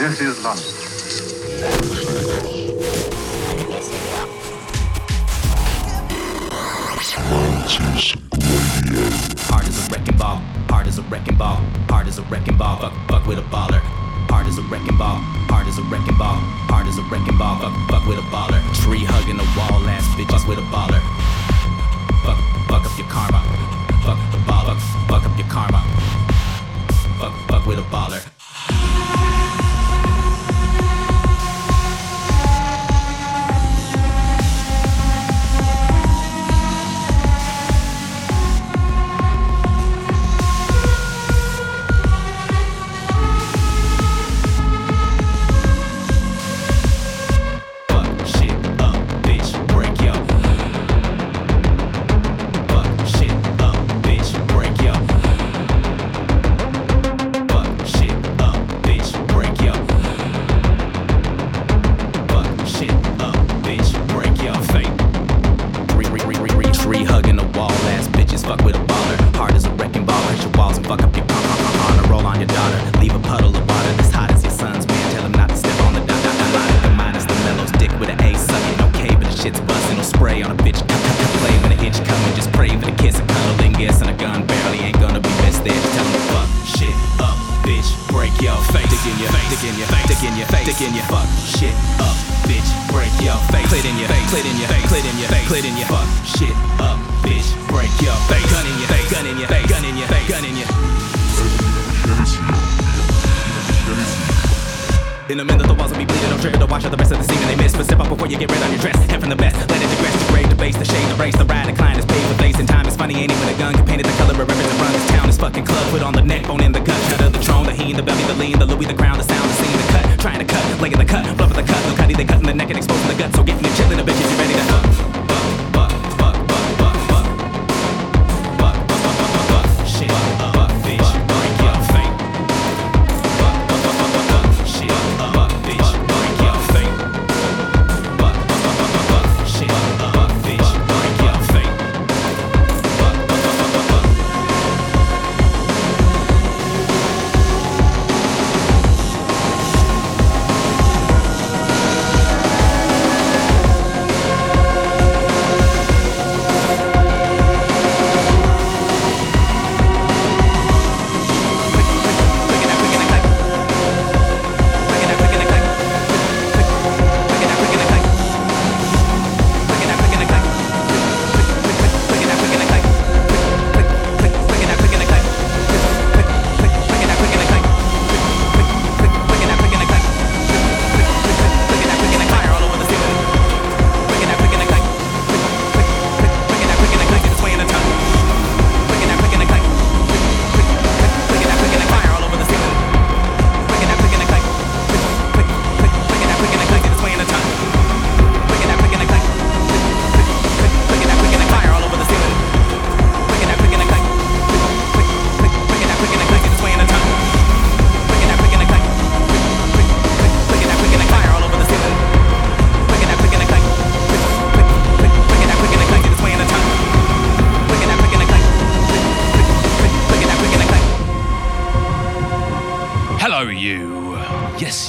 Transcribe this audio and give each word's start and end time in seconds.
This 0.00 0.18
is 0.22 0.42
London. 0.42 0.64
Hard 9.44 9.68
as 9.68 9.76
a 9.76 9.92
wrecking 9.92 10.16
ball, 10.16 10.40
hard 10.70 10.86
as 10.86 10.96
a 10.96 11.02
wrecking 11.02 11.36
ball, 11.36 11.56
hard 11.90 12.08
as 12.08 12.18
a 12.18 12.22
wrecking 12.22 12.56
ball, 12.56 12.78
fuck, 12.78 12.94
fuck 13.08 13.26
with 13.26 13.40
a 13.40 13.42
baller. 13.52 13.80
Hard 14.32 14.46
as 14.46 14.56
a 14.56 14.62
wrecking 14.62 14.96
ball, 14.96 15.20
hard 15.52 15.66
as 15.66 15.76
a 15.76 15.82
wrecking 15.82 16.16
ball, 16.16 16.40
hard 16.72 16.86
as 16.86 16.96
a 16.96 17.02
wrecking 17.12 17.36
ball, 17.36 17.60
fuck, 17.60 17.76
fuck 17.90 18.08
with 18.08 18.16
a 18.16 18.24
baller. 18.32 18.56
Tree 18.80 19.04
hugging 19.04 19.36
the 19.36 19.44
wall, 19.52 19.84
ass 19.84 20.08
bitches 20.16 20.48
with 20.48 20.56
a 20.56 20.64
baller. 20.72 20.96
Fuck, 22.24 22.40
fuck 22.72 22.86
up 22.88 22.96
your 22.96 23.06
karma. 23.08 23.44
Fuck 24.00 24.16
the 24.32 24.38
ball, 24.48 24.64
fuck, 24.64 24.80
fuck 25.10 25.24
up 25.28 25.36
your 25.36 25.48
karma. 25.48 25.84
Fuck, 27.20 27.34
fuck 27.48 27.66
with 27.66 27.78
a 27.78 27.82
baller. 27.92 28.29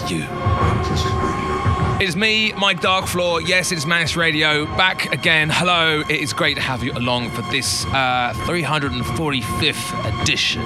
Yes, 0.02 0.12
you. 0.12 2.06
It's 2.06 2.16
me, 2.16 2.54
Mike 2.54 2.80
Darkfloor. 2.82 3.48
Yes, 3.48 3.72
it's 3.72 3.86
Mantis 3.86 4.16
Radio. 4.16 4.66
Back 4.78 5.14
again. 5.14 5.50
Hello. 5.52 6.02
It 6.02 6.20
is 6.22 6.34
great 6.34 6.56
to 6.56 6.62
have 6.62 6.84
you 6.84 6.92
along 6.94 7.30
for 7.30 7.44
this 7.44 7.86
uh, 7.88 8.34
345th 8.46 10.22
edition. 10.22 10.62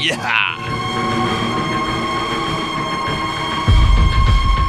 Yeah. 0.00 0.56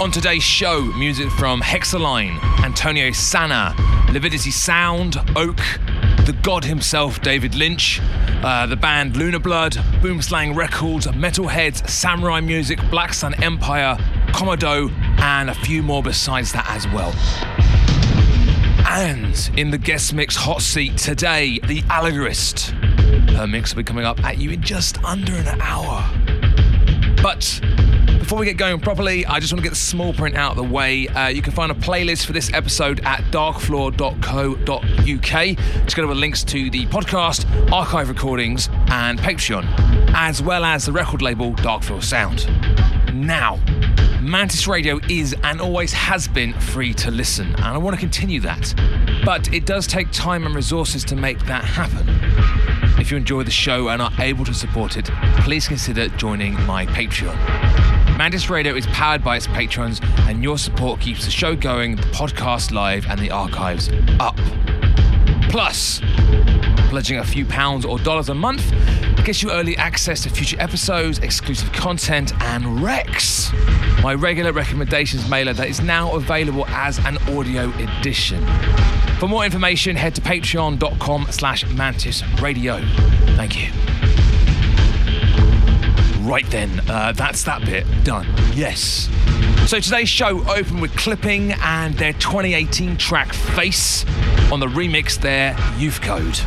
On 0.02 0.10
today's 0.12 0.44
show, 0.44 0.82
music 0.98 1.30
from 1.32 1.60
Hexalyne, 1.62 2.42
Antonio 2.64 3.12
Sana, 3.12 3.74
Livity 4.08 4.52
Sound, 4.54 5.16
OAKE, 5.36 5.60
the 6.30 6.42
god 6.44 6.64
himself, 6.64 7.20
David 7.24 7.56
Lynch, 7.56 8.00
uh, 8.44 8.68
the 8.68 8.76
band 8.76 9.18
Lunar 9.18 9.40
Blood, 9.40 9.74
Boomslang 10.00 10.56
Records, 10.56 11.08
Metalheadz, 11.08 11.90
Samurai 11.90 12.40
Music, 12.40 12.80
Black 12.92 13.16
Sun 13.16 13.34
Empire, 13.44 13.98
Commodo, 14.28 14.92
and 15.20 15.50
a 15.50 15.56
few 15.56 15.82
more 15.82 16.04
besides 16.04 16.52
that 16.52 16.70
as 16.70 16.88
well. 16.90 17.12
And 18.88 19.50
in 19.58 19.72
the 19.72 19.80
guest 19.80 20.14
mix 20.14 20.36
hot 20.36 20.62
seat 20.62 20.98
today, 20.98 21.58
the 21.66 21.82
Allegorist. 21.90 22.76
Her 23.32 23.48
mix 23.48 23.74
will 23.74 23.82
be 23.82 23.86
coming 23.86 24.06
up 24.06 24.24
at 24.24 24.38
you 24.38 24.52
in 24.52 24.62
just 24.62 25.04
under 25.04 25.34
an 25.34 25.60
hour. 25.62 26.08
But 27.24 27.60
before 28.30 28.42
we 28.42 28.46
get 28.46 28.58
going 28.58 28.80
properly, 28.80 29.26
I 29.26 29.40
just 29.40 29.52
want 29.52 29.62
to 29.62 29.64
get 29.64 29.72
the 29.72 29.76
small 29.76 30.14
print 30.14 30.36
out 30.36 30.52
of 30.52 30.58
the 30.58 30.64
way. 30.64 31.08
Uh, 31.08 31.30
you 31.30 31.42
can 31.42 31.52
find 31.52 31.72
a 31.72 31.74
playlist 31.74 32.28
for 32.28 32.32
this 32.32 32.54
episode 32.54 33.02
at 33.04 33.22
darkfloor.co.uk, 33.32 35.88
together 35.88 36.08
with 36.08 36.18
links 36.18 36.44
to 36.44 36.70
the 36.70 36.86
podcast, 36.86 37.72
archive 37.72 38.08
recordings, 38.08 38.70
and 38.90 39.18
Patreon, 39.18 39.66
as 40.14 40.44
well 40.44 40.64
as 40.64 40.86
the 40.86 40.92
record 40.92 41.24
label 41.24 41.54
Darkfloor 41.54 42.04
Sound. 42.04 42.46
Now, 43.16 43.56
Mantis 44.22 44.68
Radio 44.68 45.00
is 45.10 45.36
and 45.44 45.60
always 45.60 45.92
has 45.94 46.28
been 46.28 46.54
free 46.54 46.94
to 46.94 47.10
listen, 47.10 47.48
and 47.56 47.66
I 47.66 47.80
want 47.80 47.96
to 47.96 48.00
continue 48.00 48.42
that. 48.42 48.76
But 49.26 49.52
it 49.52 49.66
does 49.66 49.88
take 49.88 50.12
time 50.12 50.46
and 50.46 50.54
resources 50.54 51.04
to 51.06 51.16
make 51.16 51.40
that 51.48 51.64
happen. 51.64 52.08
If 53.02 53.10
you 53.10 53.18
enjoy 53.18 53.42
the 53.42 53.50
show 53.50 53.90
and 53.90 54.04
are 54.04 54.12
able 54.20 54.46
to 54.46 54.54
support 54.54 54.98
it, 54.98 55.06
please 55.40 55.68
consider 55.68 56.10
joining 56.10 56.54
my 56.68 56.86
Patreon. 56.86 57.99
Mantis 58.20 58.50
Radio 58.50 58.76
is 58.76 58.86
powered 58.88 59.24
by 59.24 59.38
its 59.38 59.48
patrons, 59.48 60.02
and 60.28 60.44
your 60.44 60.58
support 60.58 61.00
keeps 61.00 61.24
the 61.24 61.32
show 61.32 61.56
going, 61.56 61.96
the 61.96 62.02
podcast 62.08 62.74
live, 62.74 63.08
and 63.08 63.18
the 63.18 63.32
archives 63.32 63.90
up. 64.20 64.36
Plus, 65.50 66.02
pledging 66.90 67.20
a 67.20 67.24
few 67.24 67.46
pounds 67.46 67.86
or 67.86 67.98
dollars 67.98 68.28
a 68.28 68.34
month 68.34 68.74
gets 69.24 69.42
you 69.42 69.50
early 69.52 69.78
access 69.78 70.22
to 70.24 70.30
future 70.30 70.58
episodes, 70.60 71.20
exclusive 71.20 71.72
content, 71.72 72.34
and 72.42 72.84
Rex, 72.84 73.54
my 74.04 74.14
regular 74.14 74.52
recommendations 74.52 75.30
mailer 75.30 75.54
that 75.54 75.70
is 75.70 75.80
now 75.80 76.14
available 76.14 76.66
as 76.68 76.98
an 77.06 77.18
audio 77.30 77.72
edition. 77.78 78.46
For 79.18 79.30
more 79.30 79.46
information, 79.46 79.96
head 79.96 80.14
to 80.16 80.22
patreon.com 80.22 81.28
slash 81.30 81.66
mantis 81.68 82.22
radio. 82.42 82.82
Thank 83.38 83.56
you. 83.56 84.19
Right 86.30 86.46
then, 86.52 86.82
uh, 86.88 87.12
that's 87.14 87.44
that 87.46 87.66
bit 87.66 87.88
done. 88.04 88.28
Yes. 88.54 89.10
So 89.66 89.80
today's 89.80 90.10
show 90.10 90.48
opened 90.48 90.80
with 90.80 90.96
Clipping 90.96 91.54
and 91.54 91.96
their 91.96 92.14
2018 92.14 92.98
track 92.98 93.34
Face 93.34 94.06
on 94.52 94.60
the 94.60 94.68
remix 94.68 95.20
there, 95.20 95.58
Youth 95.80 96.02
Code. 96.02 96.40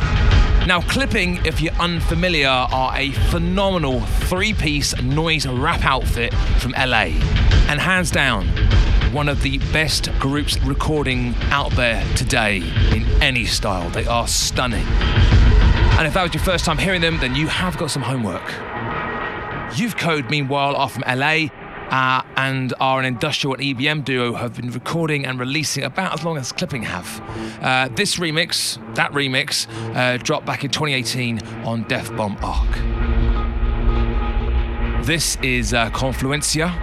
Now, 0.65 0.79
Clipping, 0.87 1.45
if 1.45 1.59
you're 1.59 1.73
unfamiliar, 1.73 2.47
are 2.47 2.95
a 2.95 3.11
phenomenal 3.11 3.99
three 3.99 4.53
piece 4.53 4.97
noise 5.01 5.45
rap 5.45 5.83
outfit 5.83 6.33
from 6.59 6.71
LA. 6.71 7.11
And 7.67 7.77
hands 7.77 8.09
down, 8.09 8.47
one 9.11 9.27
of 9.27 9.41
the 9.41 9.57
best 9.73 10.09
groups 10.17 10.57
recording 10.61 11.35
out 11.51 11.73
there 11.73 12.01
today 12.15 12.59
in 12.95 13.03
any 13.21 13.43
style. 13.43 13.89
They 13.89 14.05
are 14.05 14.29
stunning. 14.29 14.85
And 15.99 16.07
if 16.07 16.13
that 16.13 16.23
was 16.23 16.33
your 16.33 16.43
first 16.43 16.63
time 16.63 16.77
hearing 16.77 17.01
them, 17.01 17.19
then 17.19 17.35
you 17.35 17.47
have 17.47 17.77
got 17.77 17.91
some 17.91 18.01
homework. 18.01 18.72
Youth 19.75 19.97
Code, 19.97 20.29
meanwhile, 20.29 20.75
are 20.75 20.89
from 20.89 21.03
LA. 21.07 21.47
Uh, 21.89 22.23
and 22.37 22.73
are 22.79 22.99
an 22.99 23.05
industrial 23.05 23.53
and 23.53 23.63
EBM 23.63 24.03
duo 24.03 24.33
have 24.33 24.55
been 24.55 24.71
recording 24.71 25.25
and 25.25 25.39
releasing 25.39 25.83
about 25.83 26.11
as 26.13 26.23
long 26.23 26.37
as 26.37 26.51
Clipping 26.51 26.81
have. 26.81 27.21
Uh, 27.61 27.87
this 27.89 28.15
remix, 28.15 28.79
that 28.95 29.11
remix, 29.11 29.67
uh, 29.95 30.17
dropped 30.17 30.45
back 30.45 30.63
in 30.63 30.71
2018 30.71 31.45
on 31.65 31.83
Death 31.83 32.15
Bomb 32.15 32.35
Arc. 32.41 32.69
This 35.05 35.37
is 35.43 35.73
uh, 35.73 35.89
Confluencia. 35.91 36.73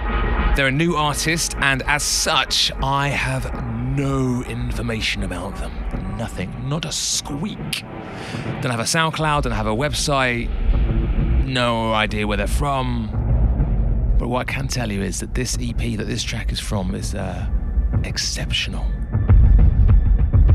They're 0.54 0.68
a 0.68 0.70
new 0.70 0.94
artist, 0.94 1.56
and 1.58 1.82
as 1.84 2.02
such, 2.02 2.70
I 2.82 3.08
have 3.08 3.52
no 3.96 4.44
information 4.44 5.22
about 5.22 5.56
them. 5.56 5.72
Nothing, 6.18 6.68
not 6.68 6.84
a 6.84 6.92
squeak. 6.92 7.82
Don't 8.60 8.70
have 8.70 8.80
a 8.80 8.84
SoundCloud, 8.84 9.42
don't 9.42 9.52
have 9.52 9.66
a 9.66 9.74
website, 9.74 10.50
no 11.50 11.92
idea 11.92 12.26
where 12.26 12.36
they're 12.36 12.46
from. 12.46 13.08
But 14.18 14.28
what 14.28 14.48
I 14.48 14.52
can 14.52 14.68
tell 14.68 14.90
you 14.90 15.02
is 15.02 15.20
that 15.20 15.34
this 15.34 15.56
EP 15.60 15.96
that 15.96 16.06
this 16.06 16.22
track 16.22 16.52
is 16.52 16.60
from 16.60 16.94
is 16.94 17.14
uh, 17.14 17.46
exceptional. 18.04 18.86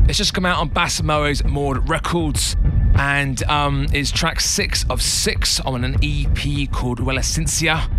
It's 0.08 0.18
just 0.18 0.34
come 0.34 0.46
out 0.46 0.58
on 0.58 0.70
Basamo's 0.70 1.44
Mord 1.44 1.88
Records 1.88 2.56
and 2.94 3.42
um, 3.44 3.86
is 3.92 4.10
track 4.10 4.40
six 4.40 4.84
of 4.88 5.02
six 5.02 5.60
on 5.60 5.84
an 5.84 5.96
EP 6.02 6.70
called 6.70 7.00
Relesencia. 7.00 7.90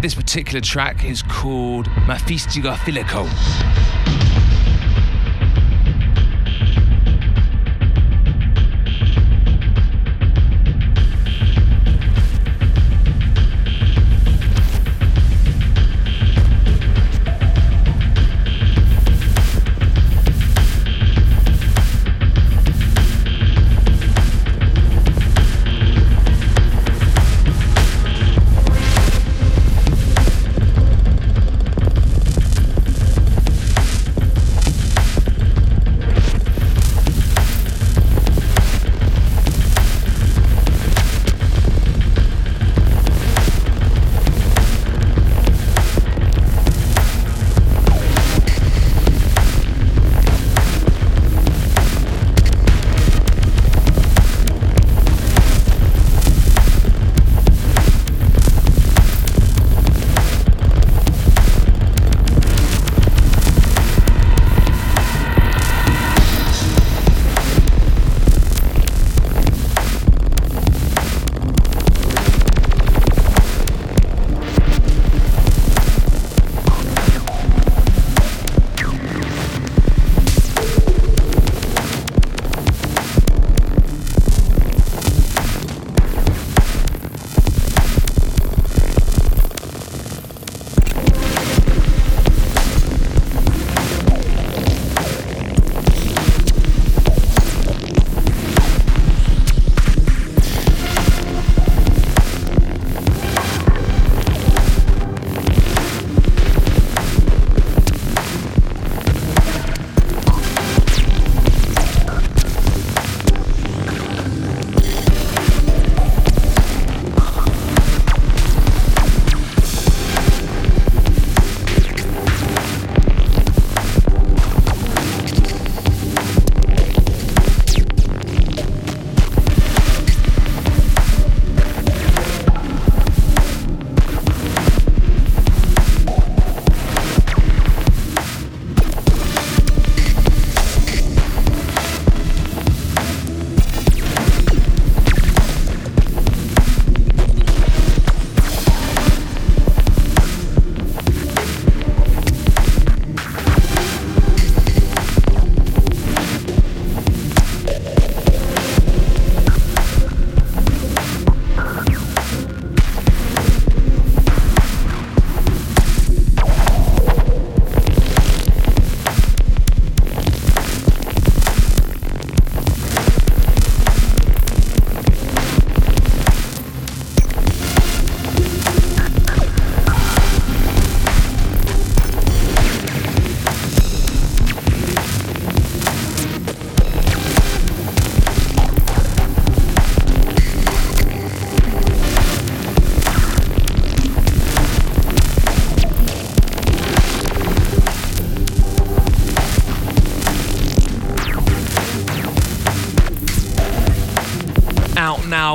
This 0.00 0.14
particular 0.14 0.60
track 0.60 1.04
is 1.04 1.22
called 1.22 1.86
Mephistiga 2.06 2.76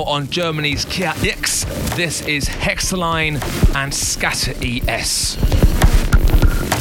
on 0.06 0.30
Germany's 0.30 0.86
Kia 0.86 1.14
X. 1.24 1.66
This 1.96 2.26
is 2.26 2.46
Hexalyne 2.46 3.42
and 3.76 3.94
Scatter 3.94 4.52
ES. 4.62 5.36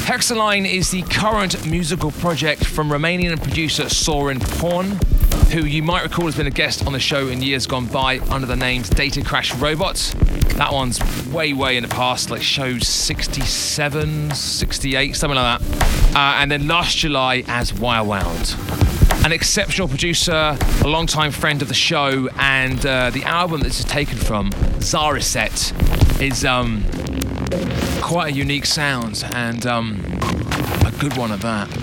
Hexalyne 0.04 0.70
is 0.70 0.90
the 0.90 1.02
current 1.02 1.66
musical 1.66 2.10
project 2.10 2.64
from 2.64 2.90
Romanian 2.90 3.40
producer 3.42 3.88
Soren 3.88 4.40
Porn, 4.40 4.98
who 5.52 5.64
you 5.64 5.82
might 5.82 6.02
recall 6.02 6.26
has 6.26 6.36
been 6.36 6.46
a 6.46 6.50
guest 6.50 6.86
on 6.86 6.92
the 6.92 7.00
show 7.00 7.28
in 7.28 7.42
years 7.42 7.66
gone 7.66 7.86
by 7.86 8.18
under 8.30 8.46
the 8.46 8.56
names 8.56 8.88
Data 8.88 9.22
Crash 9.22 9.54
Robots. 9.54 10.14
That 10.56 10.72
one's 10.72 11.00
way, 11.32 11.52
way 11.52 11.76
in 11.76 11.82
the 11.82 11.88
past, 11.88 12.30
like 12.30 12.42
show 12.42 12.78
67, 12.78 14.30
68, 14.32 15.16
something 15.16 15.36
like 15.36 15.60
that. 15.60 16.16
Uh, 16.16 16.40
and 16.40 16.50
then 16.50 16.66
last 16.66 16.96
July 16.96 17.44
as 17.46 17.72
Wire 17.72 18.04
Wound. 18.04 18.81
An 19.24 19.30
exceptional 19.30 19.86
producer, 19.86 20.56
a 20.82 20.88
long-time 20.88 21.30
friend 21.30 21.62
of 21.62 21.68
the 21.68 21.74
show, 21.74 22.28
and 22.38 22.84
uh, 22.84 23.10
the 23.10 23.22
album 23.22 23.60
this 23.60 23.78
is 23.78 23.84
taken 23.84 24.18
from, 24.18 24.50
Zariset, 24.80 26.20
is 26.20 26.44
um, 26.44 26.84
quite 28.02 28.32
a 28.32 28.36
unique 28.36 28.66
sound 28.66 29.24
and 29.32 29.64
um, 29.64 30.00
a 30.84 30.92
good 30.98 31.16
one 31.16 31.30
at 31.30 31.40
that. 31.40 31.81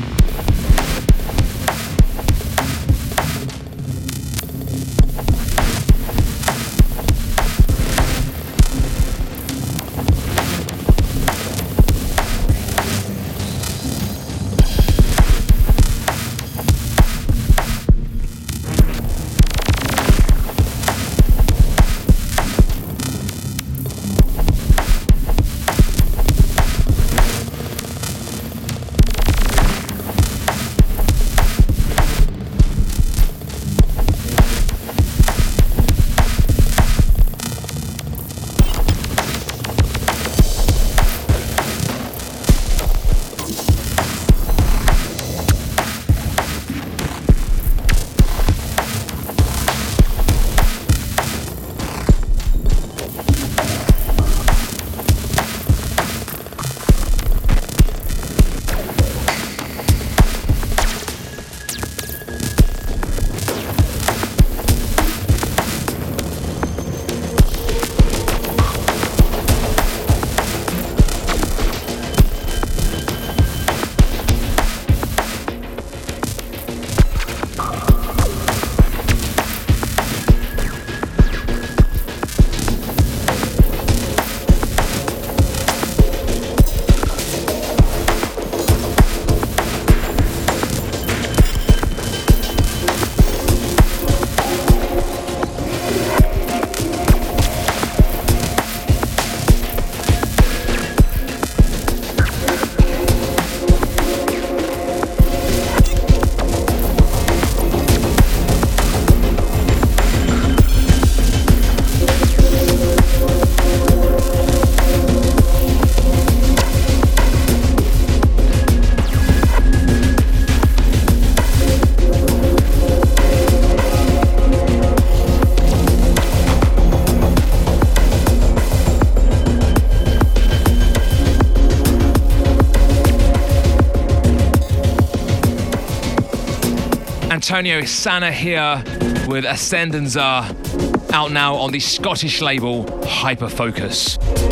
Antonio 137.49 137.83
Sana 137.83 138.31
here 138.31 138.83
with 139.27 139.43
Ascendanza 139.43 141.11
out 141.11 141.31
now 141.31 141.55
on 141.55 141.71
the 141.71 141.79
Scottish 141.79 142.41
label 142.41 142.83
Hyperfocus. 142.83 144.48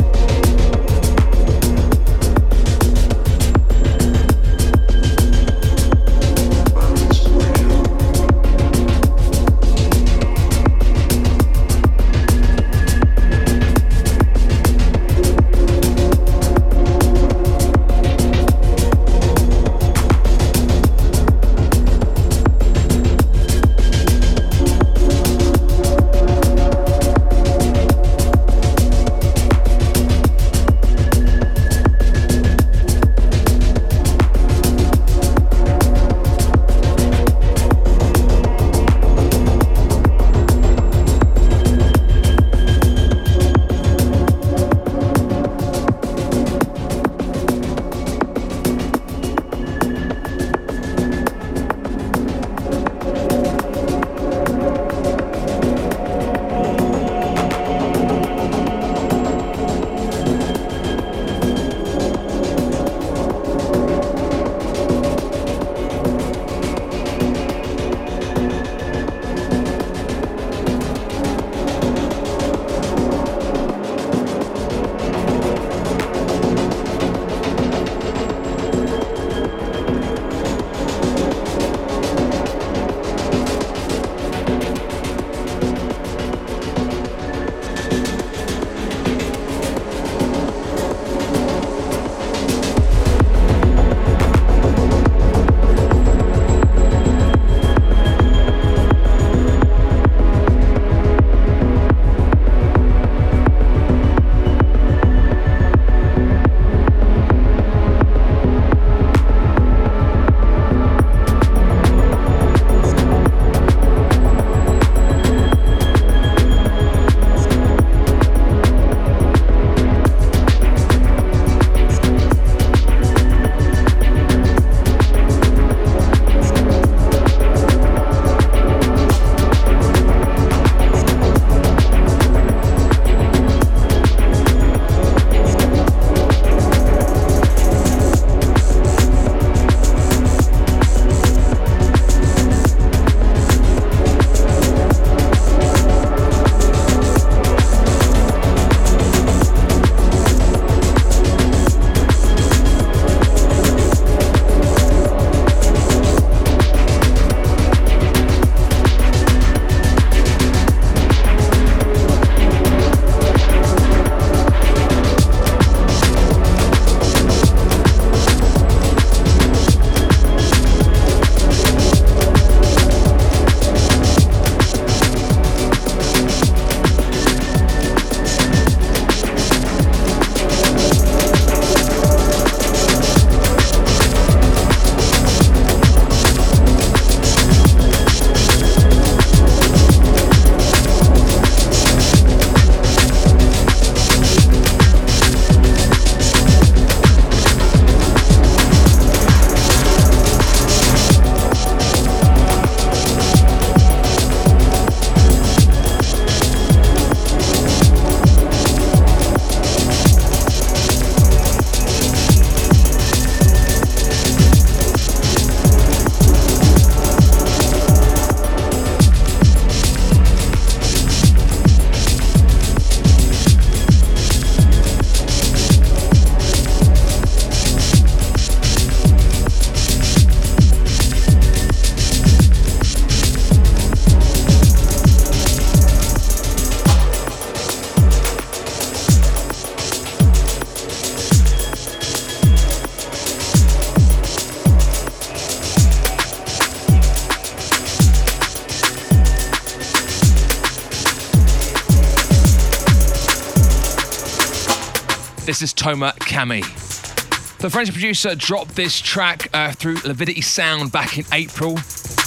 This 255.57 255.71
is 255.71 255.73
Toma 255.73 256.13
Kami. 256.19 256.61
The 256.61 257.69
French 257.71 257.91
producer 257.91 258.35
dropped 258.35 258.75
this 258.75 259.01
track 259.01 259.49
uh, 259.55 259.71
through 259.71 259.95
Livity 259.95 260.43
Sound 260.43 260.91
back 260.91 261.17
in 261.17 261.25
April. 261.33 261.77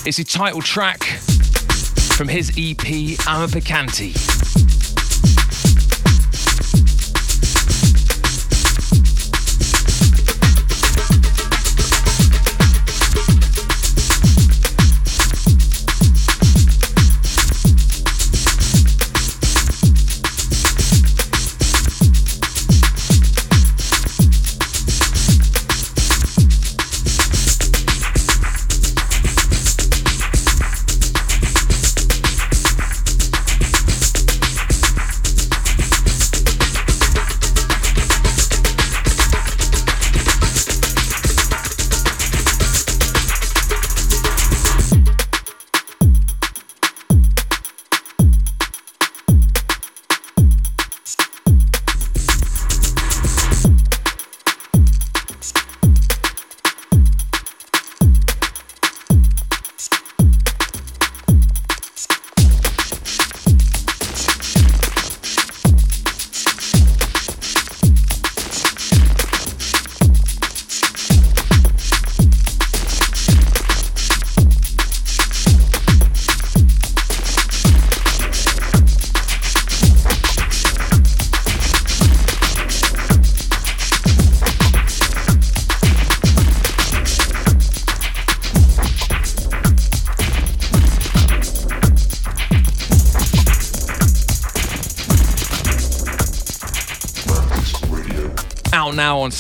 It's 0.05 0.17
the 0.17 0.25
title 0.25 0.61
track 0.61 1.05
from 1.05 2.27
his 2.27 2.51
EP, 2.59 2.85
Ama. 3.29 3.47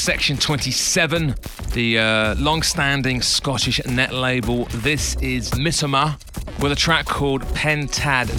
Section 0.01 0.39
27, 0.39 1.35
the 1.75 1.99
uh, 1.99 2.35
long 2.37 2.63
standing 2.63 3.21
Scottish 3.21 3.85
net 3.85 4.15
label. 4.15 4.65
This 4.77 5.15
is 5.17 5.51
Mitoma 5.51 6.19
with 6.63 6.73
a 6.73 6.75
track 6.75 7.05
called 7.05 7.43
Pentad 7.49 8.31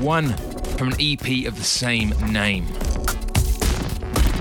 01 0.00 0.32
from 0.76 0.88
an 0.88 0.96
EP 0.98 1.46
of 1.46 1.56
the 1.56 1.62
same 1.62 2.10
name. 2.32 2.66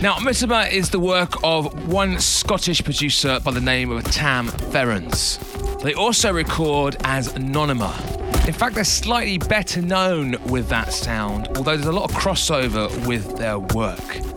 Now, 0.02 0.16
Mitoma 0.16 0.72
is 0.72 0.90
the 0.90 1.00
work 1.00 1.36
of 1.44 1.88
one 1.88 2.20
Scottish 2.20 2.84
producer 2.84 3.40
by 3.42 3.52
the 3.52 3.62
name 3.62 3.92
of 3.92 4.04
Tam 4.06 4.48
Ferrans. 4.48 5.38
They 5.84 5.94
also 5.94 6.34
record 6.34 6.98
as 7.04 7.32
Anonyma. 7.34 8.48
In 8.48 8.54
fact, 8.56 8.74
they're 8.74 8.84
slightly 8.84 9.38
better 9.38 9.84
known 9.84 10.36
with 10.48 10.68
that 10.70 10.92
sound, 10.94 11.48
although 11.50 11.78
there's 11.78 11.86
a 11.86 11.92
lot 11.92 12.10
of 12.10 12.18
crossover 12.18 12.90
with 13.06 13.38
their 13.38 13.60
work. 13.60 14.35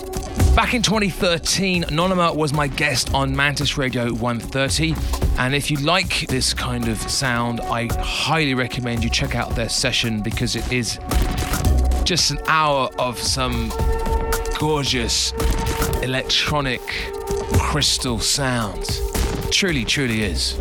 Back 0.59 0.75
in 0.75 0.83
2013, 0.83 1.85
Anonyma 1.85 2.35
was 2.35 2.53
my 2.53 2.66
guest 2.66 3.14
on 3.14 3.37
Mantis 3.37 3.79
Radio 3.79 4.12
130. 4.12 4.92
And 5.38 5.55
if 5.55 5.71
you 5.71 5.77
like 5.77 6.27
this 6.27 6.53
kind 6.53 6.88
of 6.88 6.99
sound, 6.99 7.61
I 7.61 7.87
highly 8.01 8.55
recommend 8.55 9.05
you 9.05 9.09
check 9.09 9.37
out 9.37 9.55
their 9.55 9.68
session 9.68 10.21
because 10.21 10.57
it 10.57 10.73
is 10.73 10.99
just 12.03 12.33
an 12.33 12.40
hour 12.49 12.90
of 12.99 13.21
some 13.21 13.73
gorgeous 14.59 15.31
electronic 16.03 16.81
crystal 17.61 18.18
sounds. 18.18 19.01
Truly, 19.53 19.85
truly 19.85 20.25
is. 20.25 20.61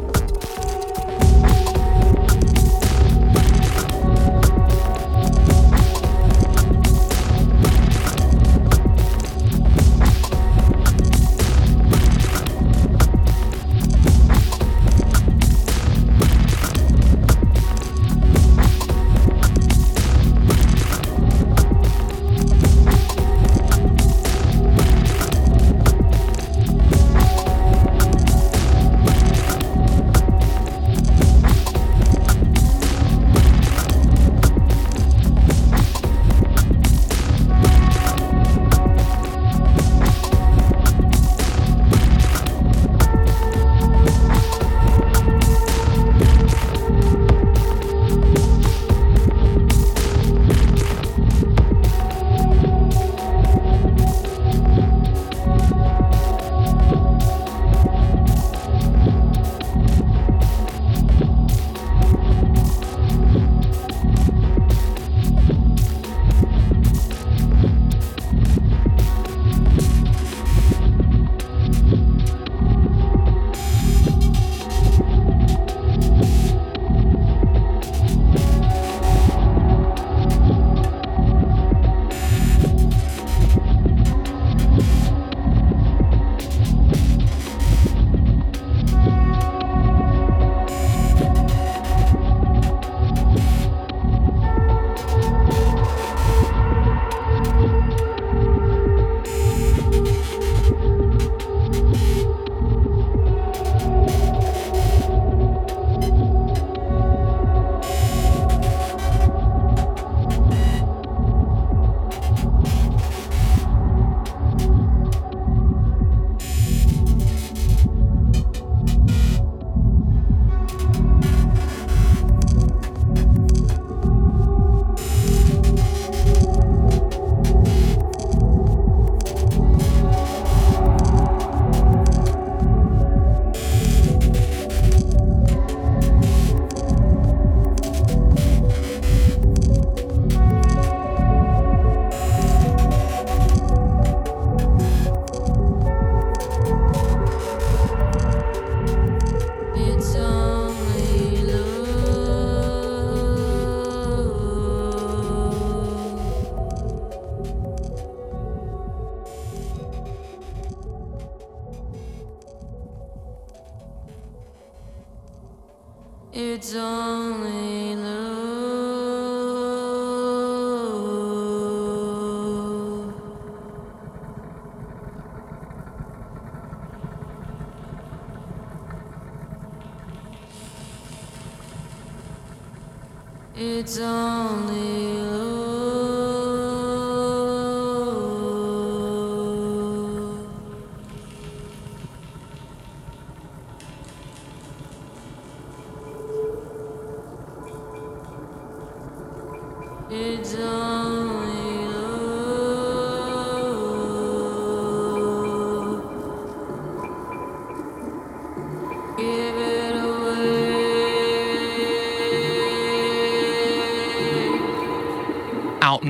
It's 183.90 184.00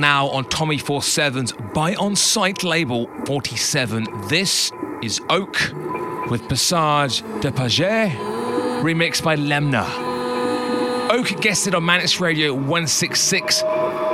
now 0.08 0.28
on 0.28 0.44
Tommy 0.46 0.78
47's 0.78 1.52
Buy 1.74 1.94
On 1.96 2.16
Site 2.16 2.64
label 2.64 3.10
47. 3.26 4.06
This 4.28 4.72
is 5.02 5.20
OAKE 5.28 6.30
with 6.30 6.48
Passage 6.48 7.22
de 7.42 7.52
Paget, 7.52 8.12
remixed 8.82 9.22
by 9.22 9.36
Lemna. 9.36 9.86
OAKE 11.10 11.42
guested 11.42 11.74
on 11.74 11.84
Mantis 11.84 12.20
Radio 12.20 12.54
166 12.54 13.62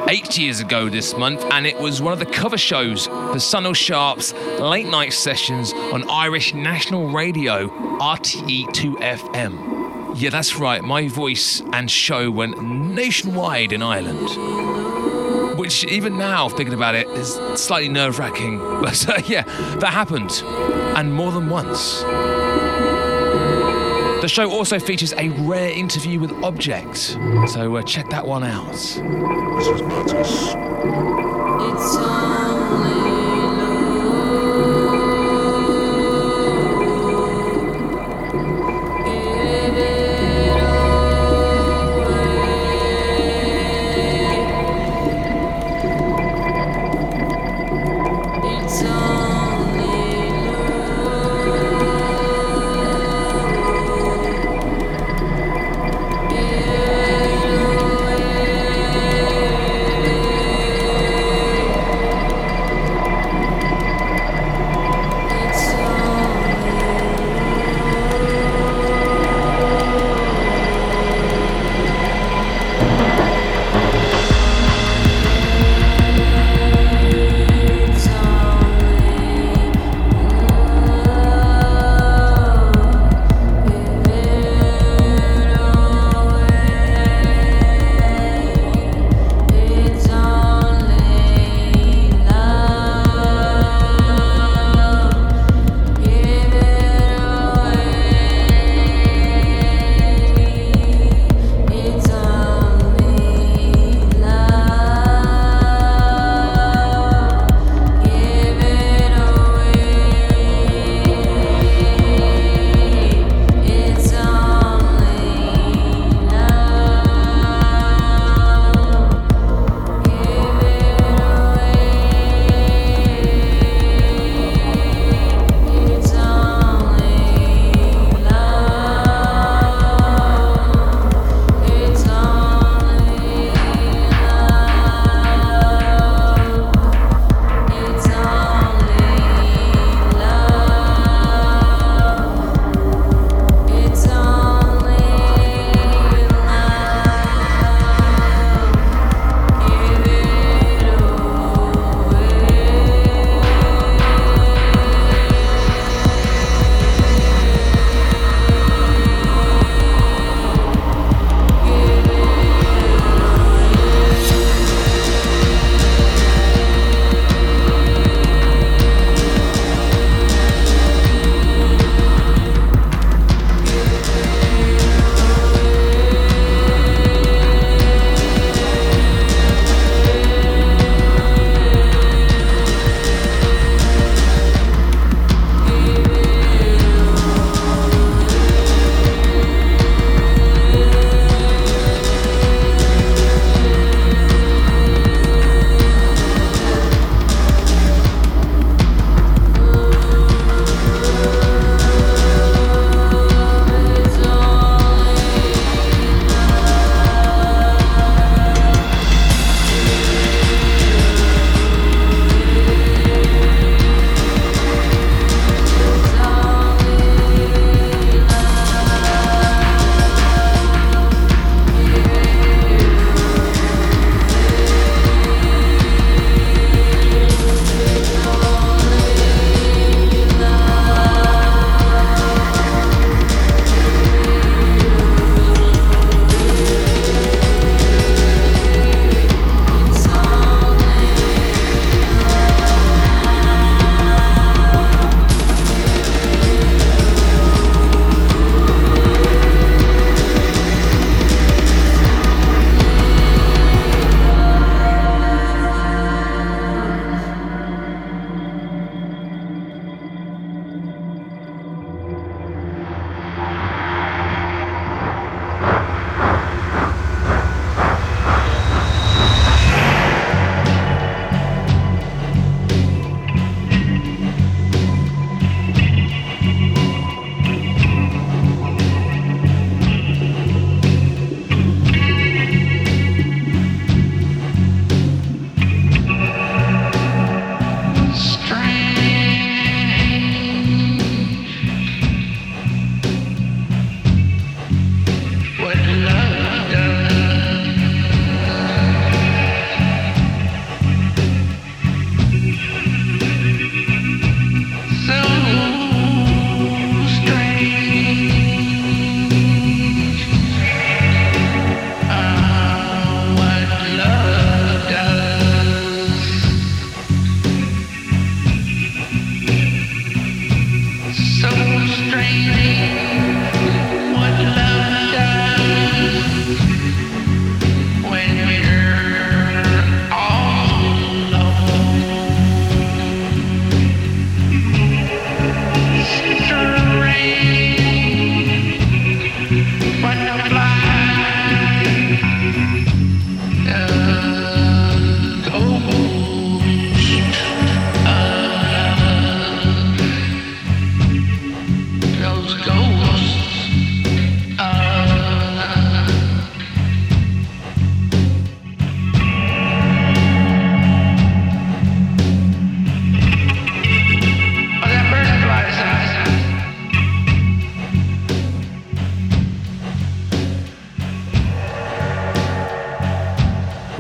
eight 0.09 0.37
years 0.37 0.59
ago 0.59 0.88
this 0.88 1.16
month, 1.16 1.44
and 1.52 1.64
it 1.64 1.78
was 1.78 2.02
one 2.02 2.12
of 2.12 2.18
the 2.18 2.26
cover 2.26 2.59
shows 2.59 3.07
for 3.07 3.37
Sunil 3.37 3.76
Sharpe's 3.76 4.35
late 4.59 4.88
night 4.88 5.12
sessions 5.12 5.72
on 5.72 6.11
Irish 6.11 6.54
National 6.54 7.11
Radio 7.11 7.68
RTE2FM. 8.00 10.16
Yeah, 10.16 10.30
that's 10.30 10.57
right, 10.57 10.83
my 10.83 11.07
voice 11.07 11.62
and 11.72 11.88
show 11.88 12.33
went 12.33 12.61
nationwide 12.61 13.72
in 13.72 13.80
Ireland. 13.80 14.63
Which, 15.64 15.87
even 15.87 16.18
now, 16.18 16.50
thinking 16.50 16.74
about 16.74 16.94
it, 16.94 17.09
is 17.09 17.37
slightly 17.59 17.88
nerve 17.88 18.18
wracking. 18.18 18.59
But 18.83 19.09
uh, 19.09 19.22
yeah, 19.24 19.44
that 19.79 19.94
happened. 19.94 20.42
And 20.94 21.14
more 21.14 21.33
than 21.33 21.48
once. 21.48 22.03
The 24.20 24.29
show 24.29 24.50
also 24.50 24.79
features 24.79 25.14
a 25.16 25.31
rare 25.31 25.70
interview 25.70 26.20
with 26.20 26.33
Object, 26.44 26.98
so 27.46 27.77
uh, 27.77 27.83
check 27.83 28.11
that 28.11 28.27
one 28.27 28.44
out. 28.44 28.74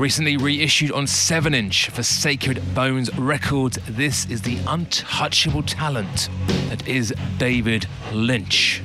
Recently 0.04 0.36
reissued 0.36 0.92
on 0.92 1.06
7 1.06 1.54
inch 1.54 1.88
for 1.88 2.02
Sacred 2.02 2.62
Bones 2.74 3.10
Records, 3.16 3.78
this 3.88 4.26
is 4.28 4.42
the 4.42 4.58
untouchable 4.66 5.62
talent 5.62 6.28
that 6.68 6.86
is 6.86 7.14
David 7.38 7.86
Lynch 8.12 8.82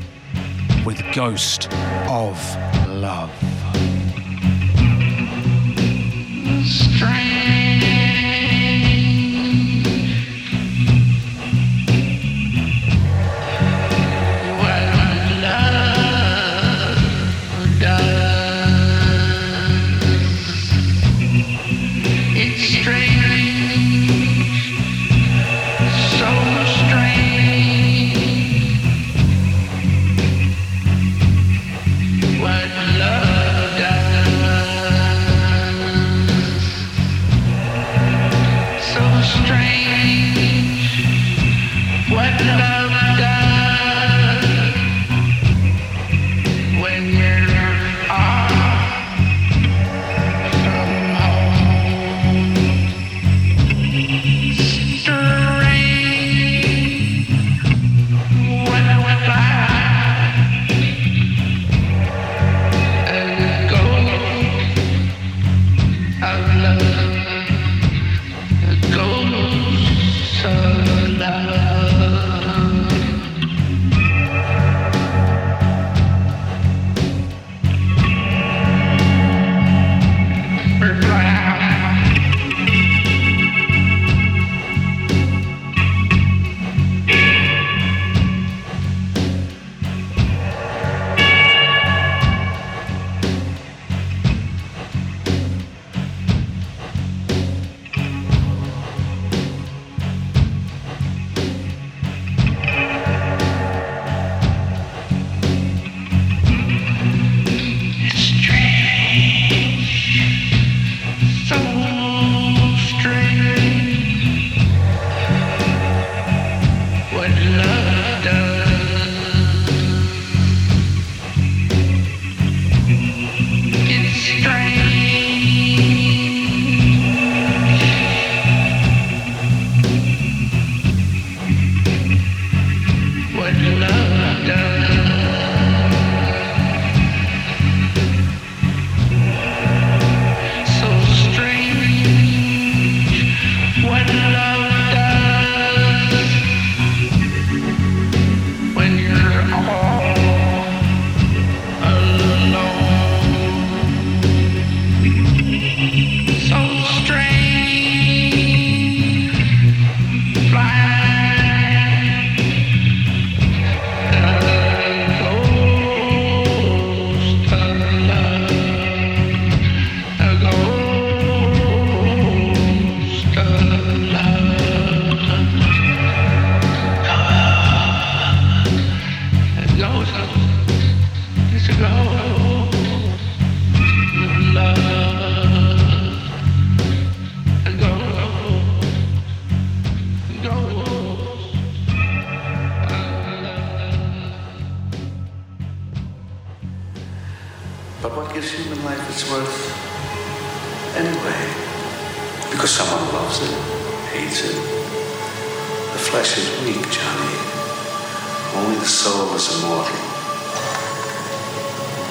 with 0.85 1.03
Ghost 1.13 1.67
of 2.07 2.37
Love. 2.87 3.48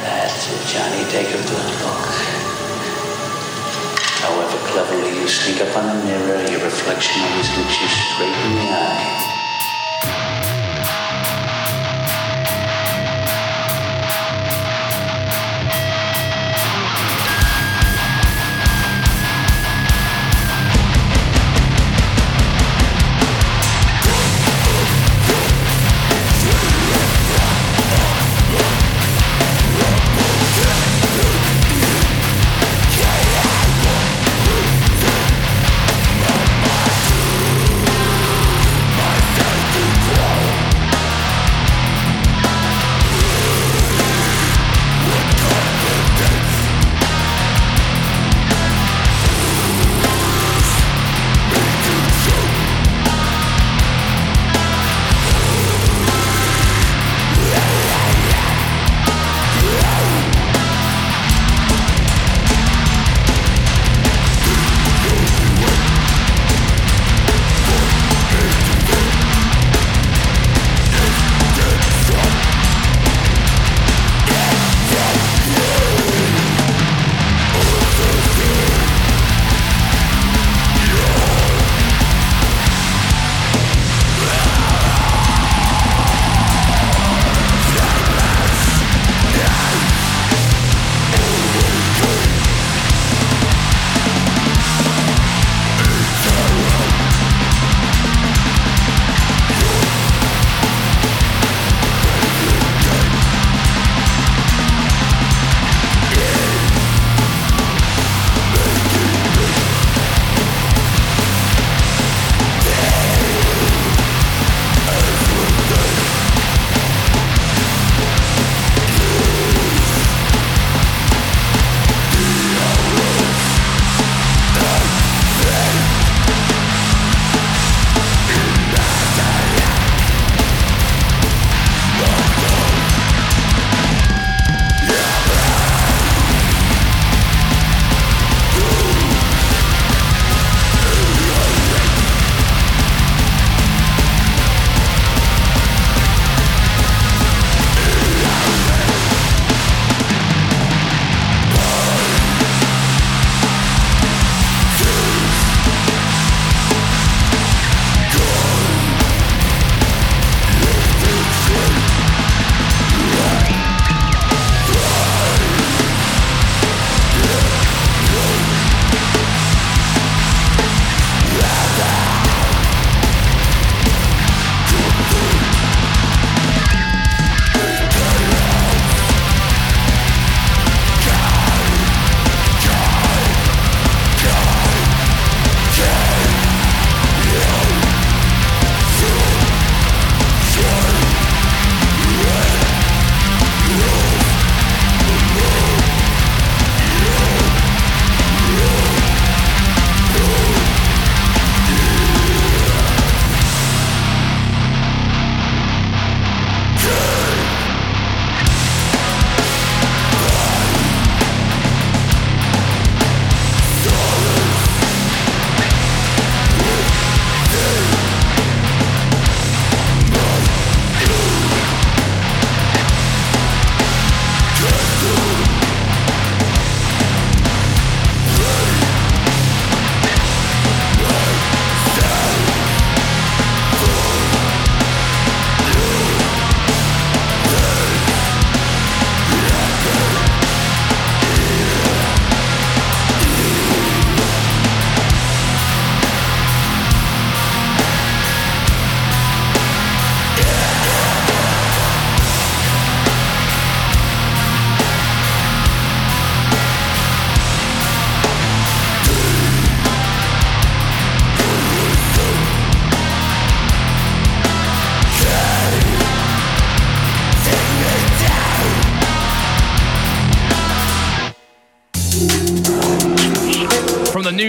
That's 0.02 0.48
Johnny. 0.72 1.04
Take 1.10 1.28
look. 1.84 2.38
However 4.24 4.58
cleverly 4.68 5.20
you 5.20 5.28
sneak 5.28 5.60
up 5.60 5.76
on 5.76 5.88
a 5.88 6.04
mirror, 6.04 6.40
your 6.50 6.64
reflection 6.64 7.22
always 7.22 7.50
looks 7.58 7.80
you 7.80 7.88
straight 7.88 8.36
in 8.46 8.54
the 8.56 8.72
eye. 8.72 9.27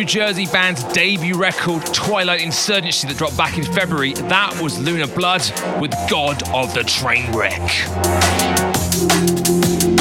Jersey 0.09 0.47
band's 0.47 0.83
debut 0.85 1.37
record, 1.37 1.85
Twilight 1.93 2.41
Insurgency, 2.41 3.07
that 3.07 3.15
dropped 3.15 3.37
back 3.37 3.59
in 3.59 3.63
February. 3.63 4.13
That 4.13 4.59
was 4.59 4.79
Lunar 4.79 5.05
Blood 5.05 5.43
with 5.79 5.91
God 6.09 6.41
of 6.49 6.73
the 6.73 6.79
Trainwreck. 6.79 7.61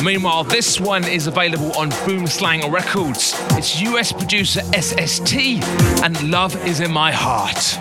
Meanwhile, 0.03 0.45
this 0.45 0.81
one 0.81 1.05
is 1.05 1.27
available 1.27 1.77
on 1.77 1.91
Boomslang 1.91 2.73
Records. 2.73 3.35
It's 3.51 3.83
US 3.83 4.11
producer 4.11 4.63
SST 4.73 5.35
and 6.03 6.31
Love 6.31 6.57
is 6.67 6.81
in 6.81 6.91
My 6.91 7.13
Heart. 7.13 7.77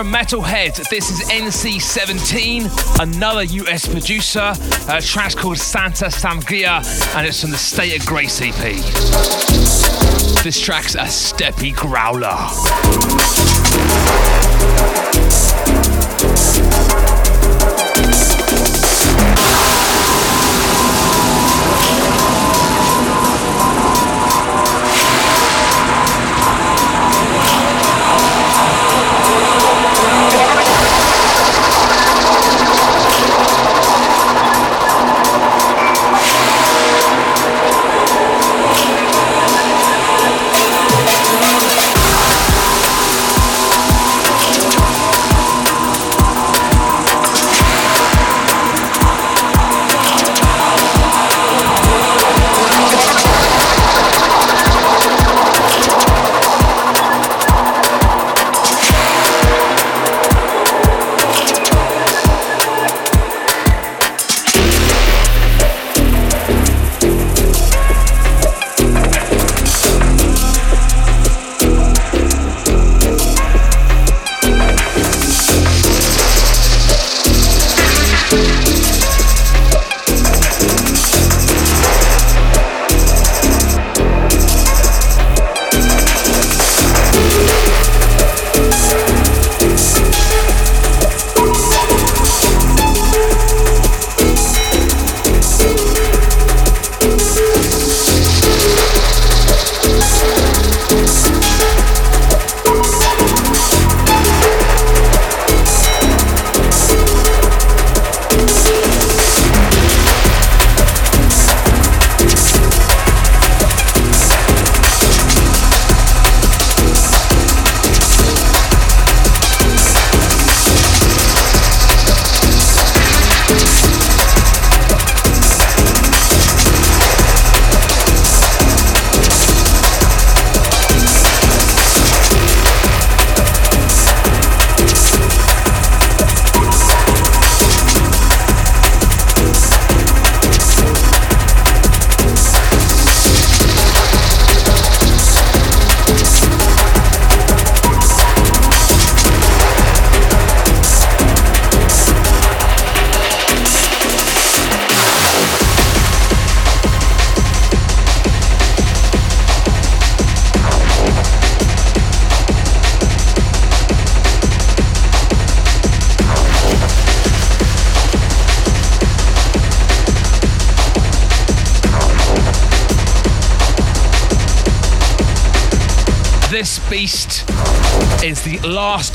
Metalheadz. 0.00 0.88
This 0.88 1.10
is 1.10 1.28
NC17, 1.28 3.02
another 3.02 3.42
US 3.42 3.86
producer. 3.86 4.54
A 4.88 5.02
track's 5.02 5.34
called 5.34 5.58
Santa 5.58 6.06
Sangria, 6.06 6.82
and 7.14 7.26
it's 7.26 7.42
from 7.42 7.50
the 7.50 7.58
State 7.58 8.00
of 8.00 8.06
Grace 8.06 8.40
EP. 8.40 8.54
This 10.42 10.58
track's 10.58 10.94
a 10.94 11.00
steppy 11.00 11.76
growler. 11.76 12.38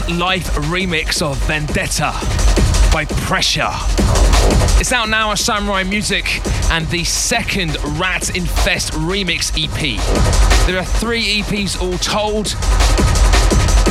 Life 0.10 0.48
remix 0.72 1.22
of 1.22 1.38
Vendetta 1.48 2.14
by 2.94 3.04
Pressure. 3.26 3.70
It's 4.80 4.94
out 4.94 5.10
now 5.10 5.32
on 5.32 5.38
Samurai 5.38 5.84
Music 5.84 6.40
and 6.72 6.88
the 6.88 7.04
second 7.04 7.76
Rat 8.00 8.34
Infest 8.36 8.94
remix 8.94 9.52
EP. 9.62 10.00
There 10.66 10.78
are 10.78 10.86
three 10.86 11.42
EPs 11.42 11.82
all 11.82 11.98
told. 11.98 12.56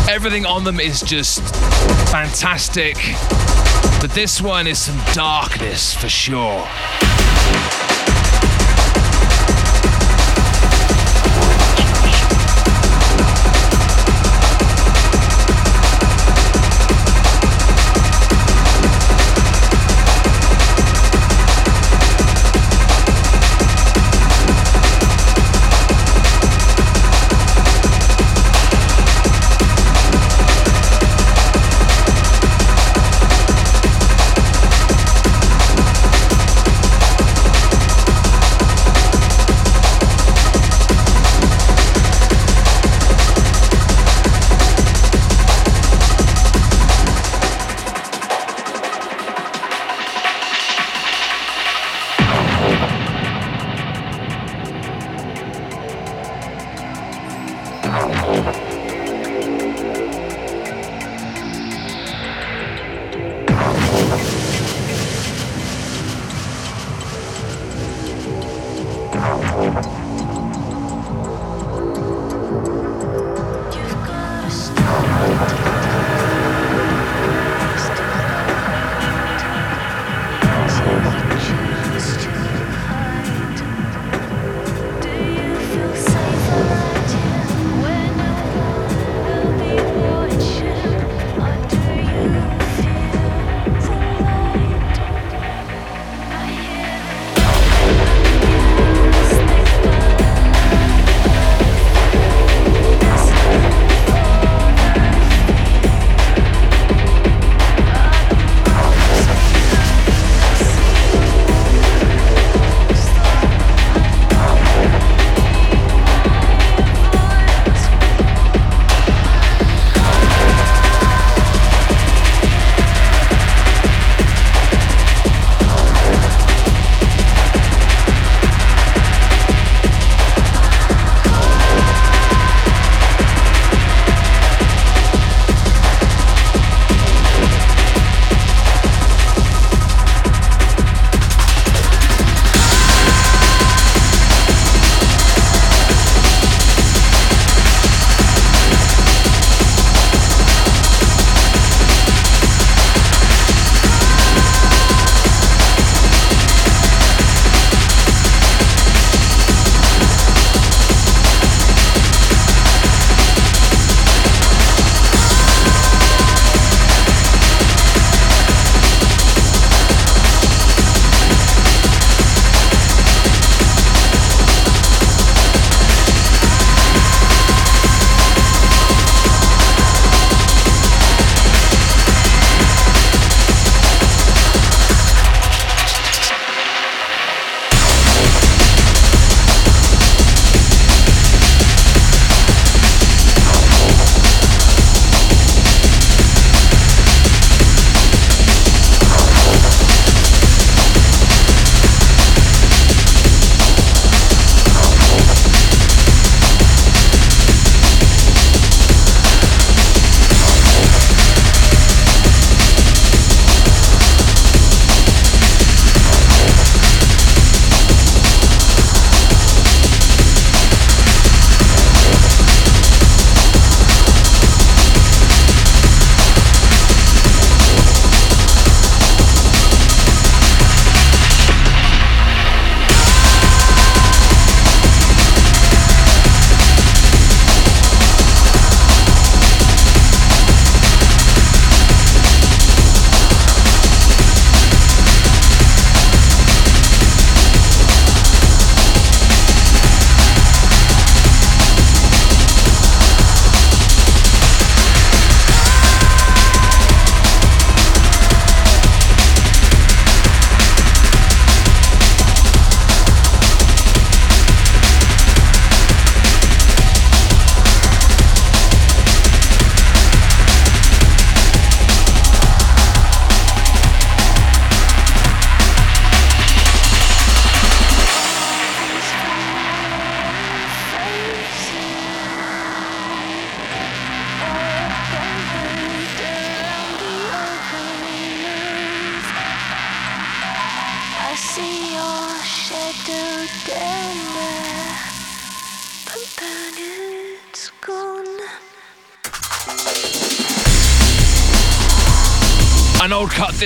Everything 0.08 0.46
on 0.46 0.64
them 0.64 0.80
is 0.80 1.02
just 1.02 1.42
fantastic. 2.10 2.96
But 4.00 4.12
this 4.12 4.40
one 4.40 4.66
is 4.66 4.78
some 4.78 5.00
darkness 5.12 5.94
for 5.94 6.08
sure. 6.08 6.66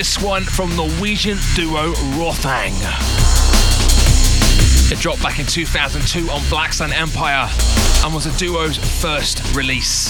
This 0.01 0.19
one 0.19 0.43
from 0.43 0.75
Norwegian 0.75 1.37
duo 1.53 1.93
Rothang. 2.17 2.73
It 4.91 4.97
dropped 4.97 5.21
back 5.21 5.37
in 5.37 5.45
2002 5.45 6.27
on 6.31 6.41
Black 6.49 6.73
Sun 6.73 6.91
Empire 6.91 7.47
and 8.03 8.11
was 8.11 8.23
the 8.23 8.35
duo's 8.35 8.77
first 8.99 9.43
release. 9.55 10.09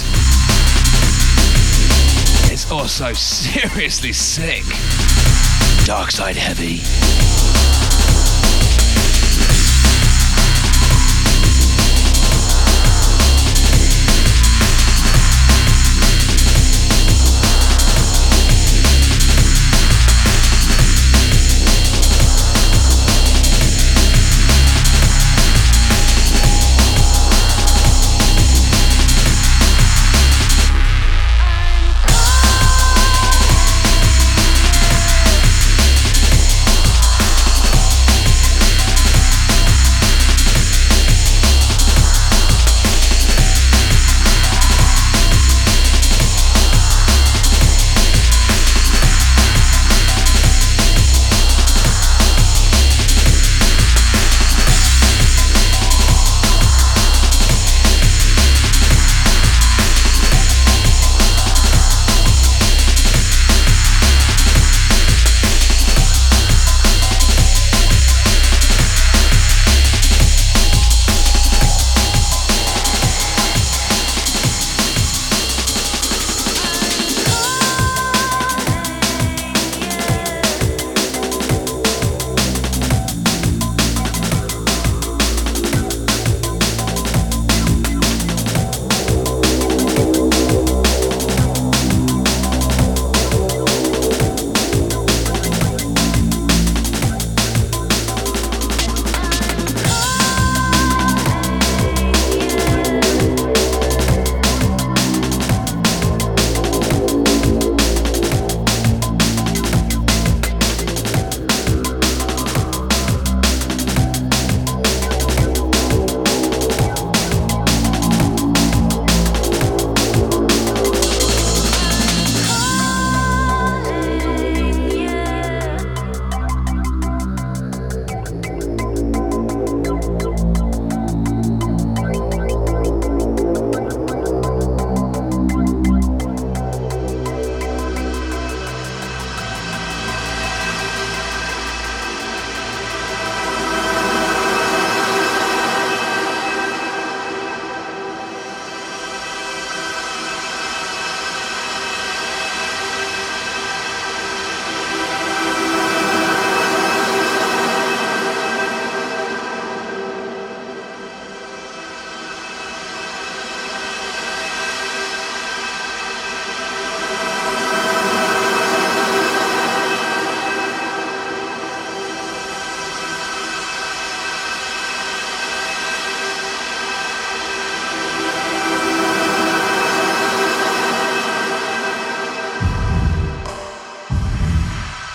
It's 2.49 2.71
also 2.71 3.11
seriously 3.15 4.13
sick. 4.13 4.63
Dark 5.85 6.11
Side 6.11 6.37
Heavy. 6.37 6.79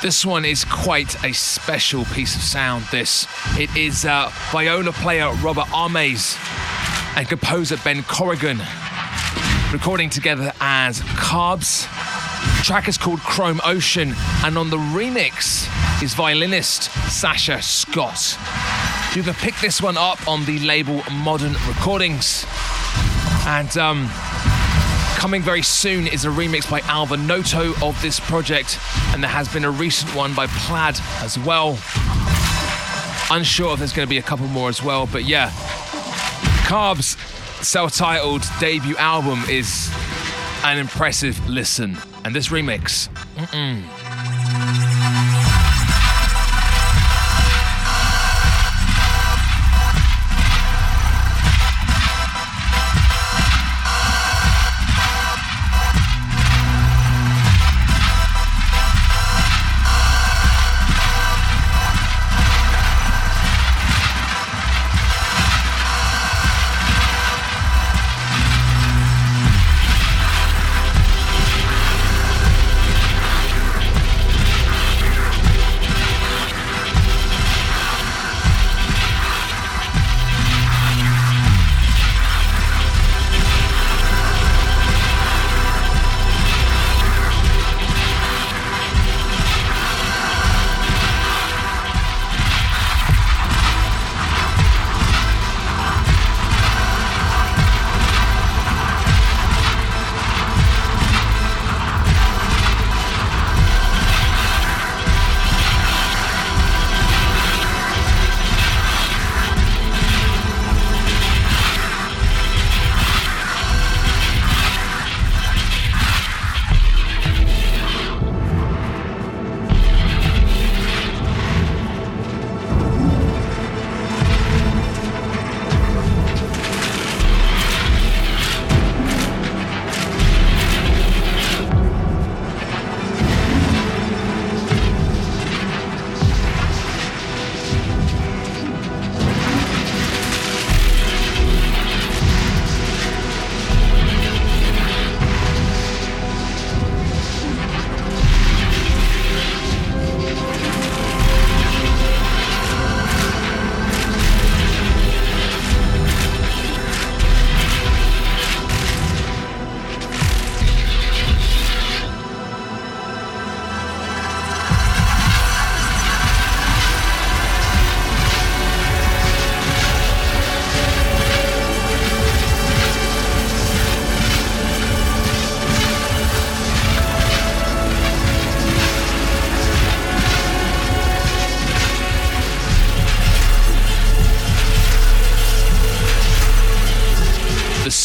This 0.06 0.24
one 0.24 0.44
is 0.44 0.64
quite 0.64 1.24
a 1.24 1.34
special 1.34 2.04
piece 2.04 2.36
of 2.36 2.40
sound. 2.40 2.84
This 2.92 3.26
it 3.58 3.76
is 3.76 4.04
uh, 4.04 4.30
viola 4.52 4.92
player 4.92 5.32
Robert 5.42 5.66
Ames 5.74 6.38
and 7.16 7.28
composer 7.28 7.76
Ben 7.82 8.04
Corrigan 8.04 8.60
recording 9.72 10.08
together 10.08 10.52
as 10.60 11.00
Carbs. 11.00 11.88
The 12.58 12.64
track 12.64 12.86
is 12.86 12.96
called 12.96 13.18
Chrome 13.18 13.60
Ocean, 13.64 14.14
and 14.44 14.56
on 14.56 14.70
the 14.70 14.76
remix 14.76 15.68
is 16.00 16.14
violinist 16.14 16.84
Sasha 17.10 17.60
Scott. 17.60 18.38
You 19.16 19.24
can 19.24 19.34
pick 19.34 19.56
this 19.56 19.82
one 19.82 19.96
up 19.96 20.28
on 20.28 20.44
the 20.44 20.60
label 20.60 21.02
Modern 21.10 21.54
Recordings. 21.66 22.46
And 23.44 23.76
um, 23.76 24.08
Coming 25.26 25.42
very 25.42 25.62
soon 25.62 26.06
is 26.06 26.24
a 26.24 26.28
remix 26.28 26.70
by 26.70 26.78
Alva 26.82 27.16
Noto 27.16 27.74
of 27.84 28.00
this 28.00 28.20
project, 28.20 28.78
and 29.08 29.20
there 29.20 29.28
has 29.28 29.52
been 29.52 29.64
a 29.64 29.70
recent 29.72 30.14
one 30.14 30.32
by 30.34 30.46
Plaid 30.46 31.00
as 31.20 31.36
well. 31.36 31.70
Unsure 33.32 33.72
if 33.72 33.80
there's 33.80 33.92
going 33.92 34.06
to 34.06 34.08
be 34.08 34.18
a 34.18 34.22
couple 34.22 34.46
more 34.46 34.68
as 34.68 34.84
well, 34.84 35.08
but 35.10 35.24
yeah. 35.24 35.50
Carbs' 36.68 37.16
self 37.60 37.96
titled 37.96 38.44
debut 38.60 38.96
album 38.98 39.42
is 39.50 39.92
an 40.62 40.78
impressive 40.78 41.44
listen, 41.48 41.98
and 42.24 42.32
this 42.32 42.50
remix. 42.50 43.08
Mm-mm. 43.34 43.82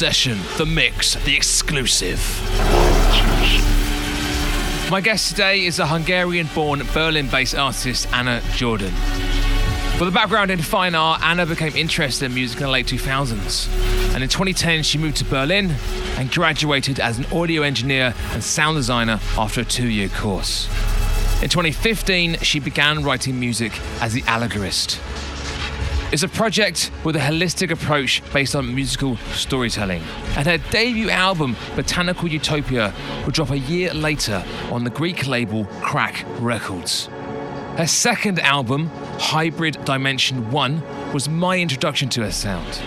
Session, 0.01 0.39
the 0.57 0.65
mix, 0.65 1.13
the 1.25 1.35
exclusive. 1.35 2.17
My 4.89 4.99
guest 4.99 5.29
today 5.29 5.63
is 5.63 5.77
a 5.77 5.85
Hungarian 5.85 6.49
born 6.55 6.81
Berlin 6.91 7.27
based 7.27 7.53
artist, 7.53 8.11
Anna 8.11 8.41
Jordan. 8.55 8.91
With 9.99 10.09
a 10.09 10.11
background 10.11 10.49
in 10.49 10.59
fine 10.59 10.95
art, 10.95 11.21
Anna 11.21 11.45
became 11.45 11.75
interested 11.75 12.25
in 12.25 12.33
music 12.33 12.61
in 12.61 12.65
the 12.65 12.71
late 12.71 12.87
2000s. 12.87 13.69
And 14.15 14.23
in 14.23 14.29
2010, 14.29 14.81
she 14.81 14.97
moved 14.97 15.17
to 15.17 15.25
Berlin 15.25 15.75
and 16.17 16.31
graduated 16.31 16.99
as 16.99 17.19
an 17.19 17.25
audio 17.31 17.61
engineer 17.61 18.15
and 18.31 18.43
sound 18.43 18.77
designer 18.77 19.19
after 19.37 19.61
a 19.61 19.65
two 19.65 19.87
year 19.87 20.09
course. 20.09 20.65
In 21.43 21.49
2015, 21.49 22.39
she 22.39 22.59
began 22.59 23.03
writing 23.03 23.39
music 23.39 23.71
as 24.01 24.13
the 24.13 24.23
Allegorist. 24.25 24.99
It's 26.11 26.23
a 26.23 26.27
project 26.27 26.91
with 27.05 27.15
a 27.15 27.19
holistic 27.19 27.71
approach 27.71 28.21
based 28.33 28.53
on 28.53 28.75
musical 28.75 29.15
storytelling. 29.31 30.03
And 30.35 30.45
her 30.45 30.57
debut 30.57 31.09
album, 31.09 31.55
Botanical 31.73 32.27
Utopia, 32.27 32.93
will 33.23 33.31
drop 33.31 33.49
a 33.51 33.57
year 33.57 33.93
later 33.93 34.43
on 34.71 34.83
the 34.83 34.89
Greek 34.89 35.25
label 35.25 35.63
Crack 35.81 36.25
Records. 36.39 37.05
Her 37.77 37.87
second 37.87 38.41
album, 38.41 38.91
Hybrid 39.19 39.85
Dimension 39.85 40.51
1, 40.51 41.13
was 41.13 41.29
my 41.29 41.57
introduction 41.57 42.09
to 42.09 42.23
her 42.23 42.31
sound. 42.33 42.81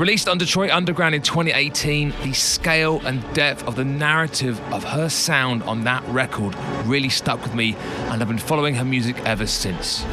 Released 0.00 0.28
on 0.28 0.36
Detroit 0.36 0.70
Underground 0.70 1.14
in 1.14 1.22
2018, 1.22 2.12
the 2.24 2.32
scale 2.32 3.00
and 3.04 3.22
depth 3.32 3.62
of 3.68 3.76
the 3.76 3.84
narrative 3.84 4.60
of 4.72 4.82
her 4.82 5.08
sound 5.08 5.62
on 5.62 5.84
that 5.84 6.02
record 6.08 6.56
really 6.84 7.10
stuck 7.10 7.40
with 7.44 7.54
me, 7.54 7.76
and 8.10 8.20
I've 8.20 8.28
been 8.28 8.38
following 8.38 8.74
her 8.74 8.84
music 8.84 9.20
ever 9.20 9.46
since. 9.46 10.04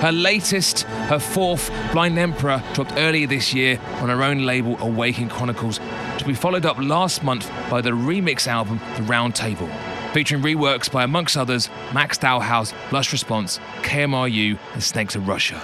Her 0.00 0.12
latest, 0.12 0.82
her 0.82 1.18
fourth, 1.18 1.70
Blind 1.92 2.18
Emperor, 2.18 2.62
dropped 2.74 2.92
earlier 2.96 3.26
this 3.26 3.54
year 3.54 3.80
on 4.02 4.10
her 4.10 4.22
own 4.22 4.44
label 4.44 4.76
Awaken 4.78 5.30
Chronicles, 5.30 5.78
to 6.18 6.24
be 6.26 6.34
followed 6.34 6.66
up 6.66 6.76
last 6.78 7.22
month 7.22 7.50
by 7.70 7.80
the 7.80 7.90
remix 7.90 8.46
album 8.46 8.78
The 8.96 9.02
Round 9.04 9.34
Table, 9.34 9.68
featuring 10.12 10.42
reworks 10.42 10.92
by, 10.92 11.02
amongst 11.02 11.38
others, 11.38 11.70
Max 11.94 12.18
Dalhouse, 12.18 12.74
Lush 12.92 13.10
Response, 13.10 13.58
KMRU, 13.82 14.58
and 14.74 14.82
Snakes 14.82 15.16
of 15.16 15.26
Russia. 15.26 15.60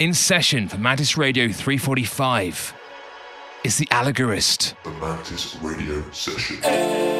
In 0.00 0.14
session 0.14 0.68
for 0.68 0.78
Mantis 0.78 1.18
Radio 1.18 1.48
345 1.48 2.74
is 3.62 3.76
The 3.76 3.88
Allegorist. 3.90 4.74
The 4.84 4.90
Mantis 4.92 5.56
Radio 5.60 6.02
Session. 6.12 7.17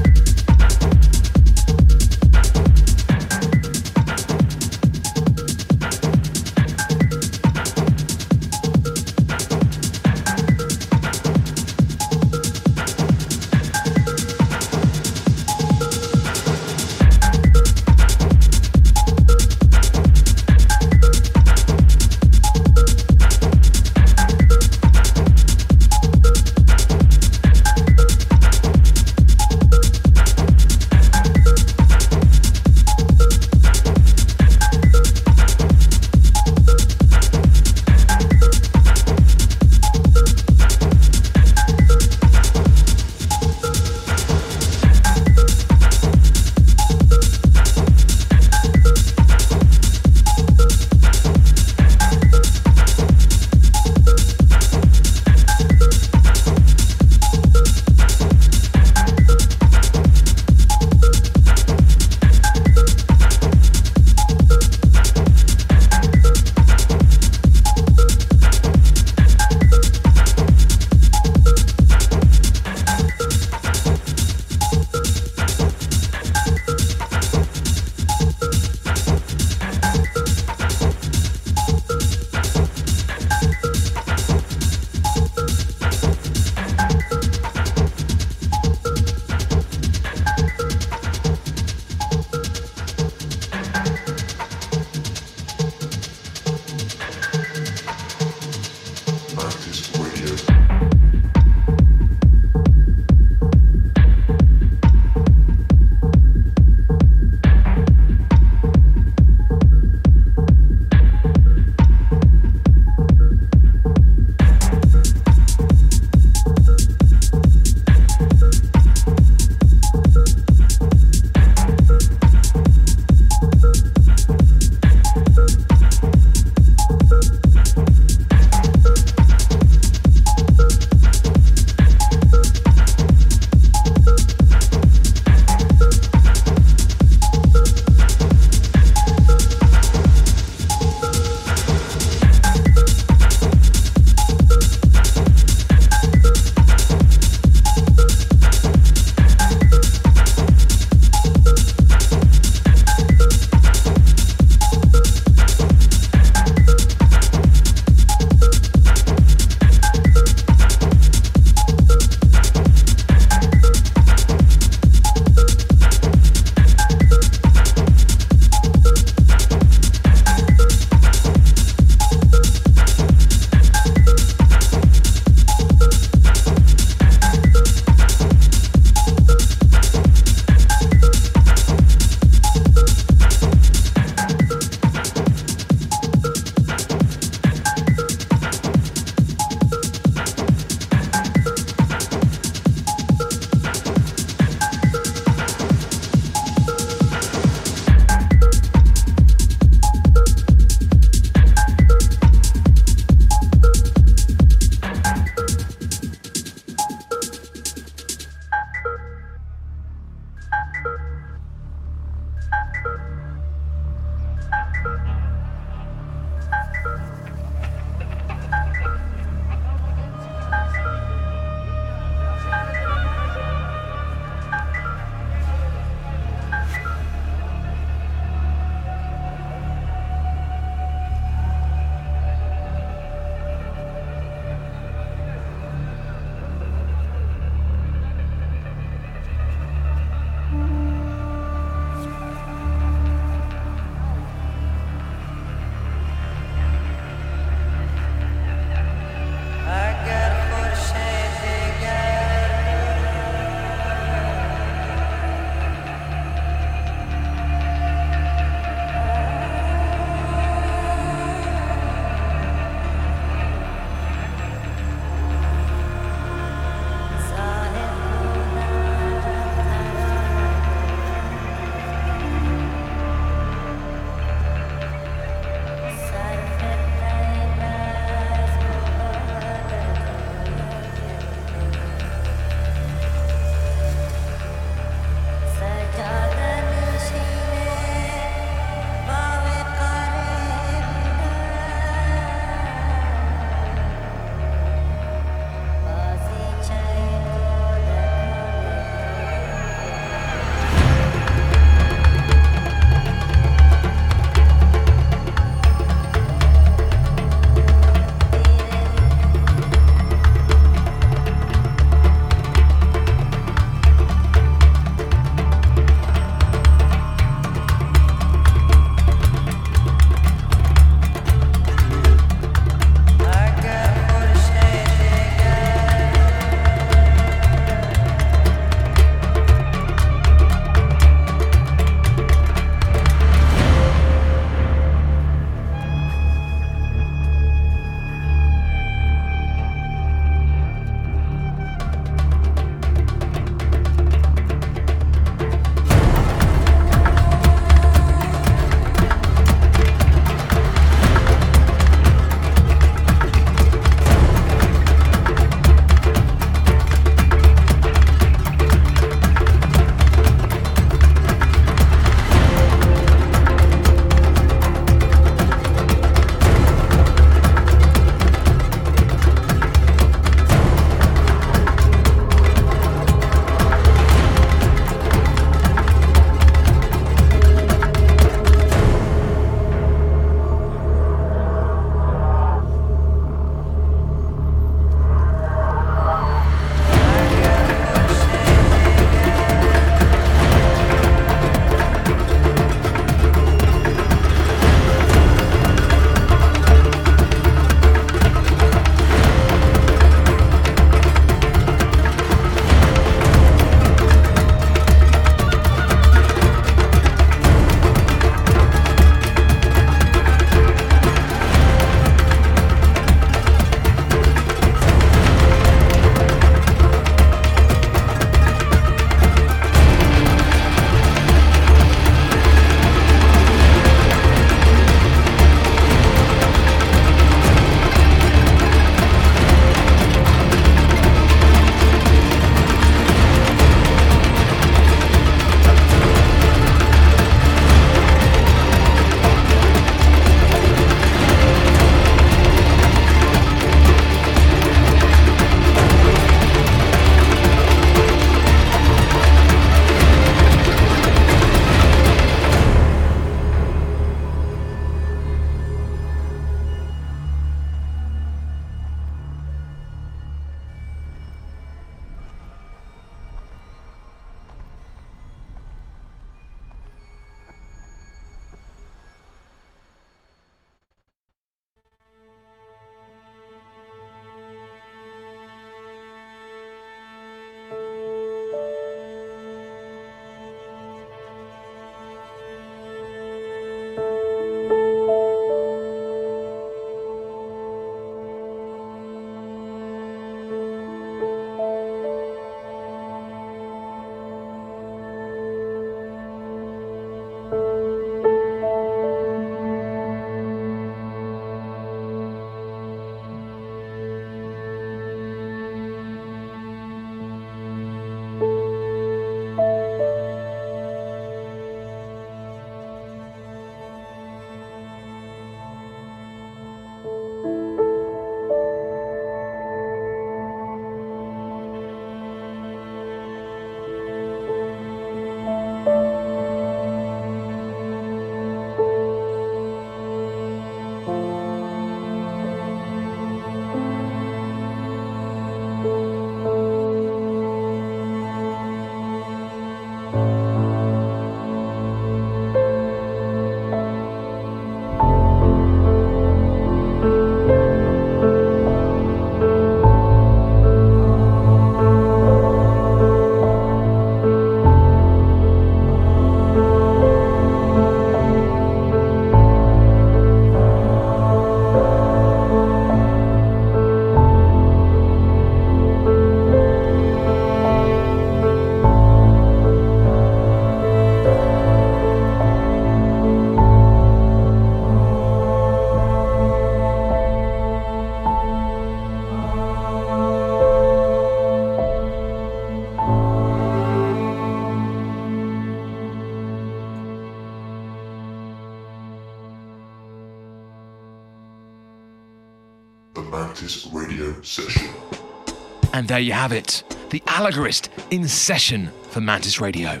There 596.20 596.26
you 596.26 596.32
have 596.34 596.52
it, 596.52 596.84
the 597.08 597.22
Allegorist 597.28 597.88
in 598.10 598.28
session 598.28 598.90
for 599.08 599.22
Mantis 599.22 599.58
Radio. 599.58 600.00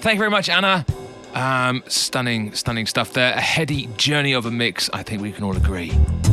Thank 0.00 0.14
you 0.14 0.18
very 0.18 0.30
much, 0.30 0.48
Anna. 0.48 0.84
Um, 1.32 1.84
stunning, 1.86 2.52
stunning 2.54 2.86
stuff 2.86 3.12
there. 3.12 3.32
A 3.34 3.40
heady 3.40 3.86
journey 3.96 4.32
of 4.32 4.46
a 4.46 4.50
mix, 4.50 4.90
I 4.92 5.04
think 5.04 5.22
we 5.22 5.30
can 5.30 5.44
all 5.44 5.56
agree. 5.56 5.92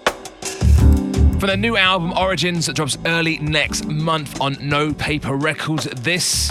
From 1.46 1.62
their 1.62 1.70
new 1.72 1.78
album 1.78 2.12
Origins 2.14 2.66
that 2.66 2.76
drops 2.76 2.98
early 3.06 3.38
next 3.38 3.86
month 3.86 4.42
on 4.42 4.58
No 4.60 4.96
Paper 4.96 5.36
Records, 5.36 5.84
this 5.84 6.50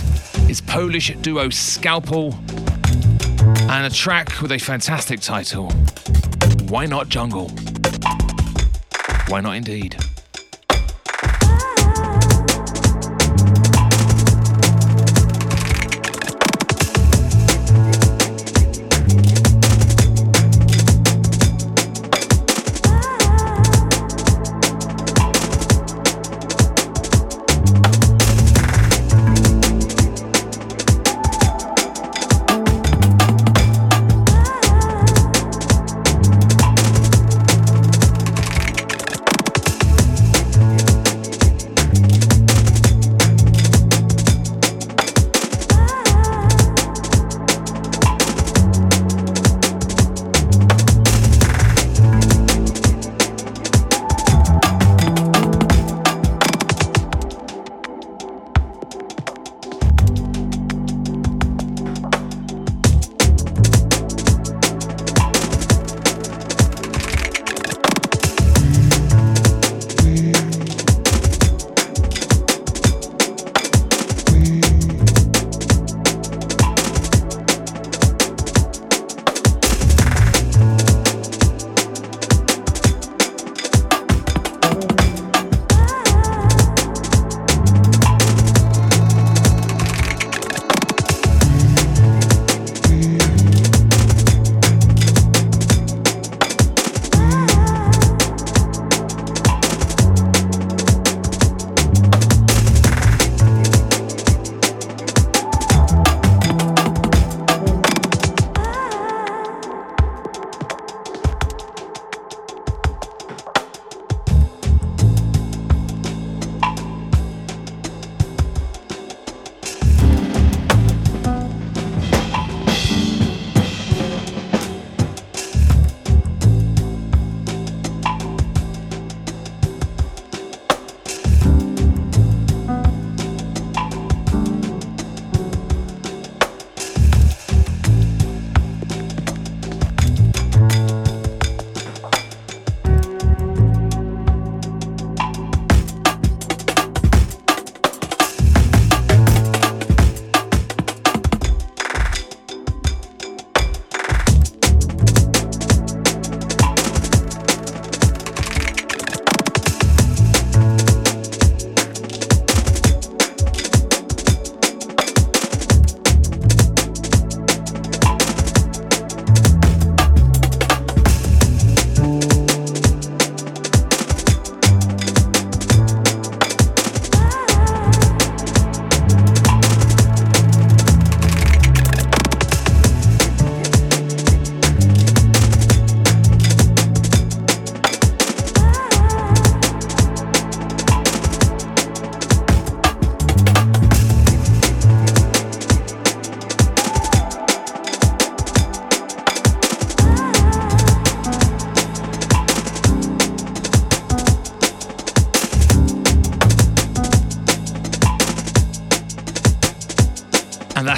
is 0.49 0.61
Polish 0.61 1.13
duo 1.17 1.49
Skalpel 1.49 2.33
and 3.69 3.87
a 3.87 3.91
track 3.91 4.41
with 4.41 4.53
a 4.53 4.59
fantastic 4.59 5.19
title 5.19 5.73
Why 6.69 6.87
Not 6.87 7.09
Jungle? 7.09 7.49
Why 9.27 9.41
not 9.41 9.57
indeed? 9.57 9.97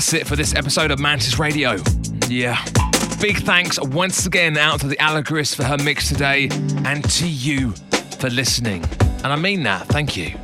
That's 0.07 0.23
it 0.23 0.29
for 0.29 0.37
this 0.37 0.55
episode 0.55 0.93
of 0.93 1.01
Mantis 1.01 1.37
Radio. 1.37 1.79
Yeah. 2.29 2.65
Big 3.21 3.39
thanks 3.39 3.77
once 3.81 4.25
again 4.25 4.57
out 4.57 4.79
to 4.83 4.87
the 4.87 4.97
Allegorist 5.01 5.57
for 5.57 5.65
her 5.65 5.77
mix 5.79 6.09
today 6.09 6.49
and 6.85 7.03
to 7.11 7.27
you 7.27 7.73
for 8.21 8.31
listening. 8.31 8.85
And 9.25 9.27
I 9.27 9.35
mean 9.35 9.65
that. 9.65 9.89
Thank 9.89 10.17
you. 10.17 10.37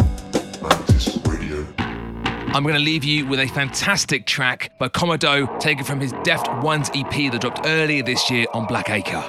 Mantis 0.61 1.17
radio. 1.29 1.65
I'm 1.79 2.65
going 2.65 2.75
to 2.75 2.81
leave 2.81 3.05
you 3.05 3.25
with 3.25 3.39
a 3.39 3.47
fantastic 3.47 4.27
track 4.27 4.73
by 4.81 4.89
Commodo 4.89 5.61
taken 5.61 5.85
from 5.85 6.01
his 6.01 6.11
Deft 6.25 6.53
Ones 6.65 6.91
EP 6.93 7.31
that 7.31 7.41
dropped 7.41 7.61
earlier 7.65 8.03
this 8.03 8.29
year 8.33 8.47
on 8.55 8.67
Black 8.67 8.91
Acre. 8.91 9.23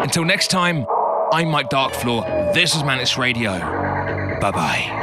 Until 0.00 0.24
next 0.24 0.48
time, 0.48 0.86
I'm 1.30 1.48
Mike 1.48 1.68
Darkfloor. 1.68 2.54
This 2.54 2.74
is 2.74 2.82
Mantis 2.84 3.18
Radio. 3.18 3.58
Bye 4.40 4.50
bye. 4.50 5.01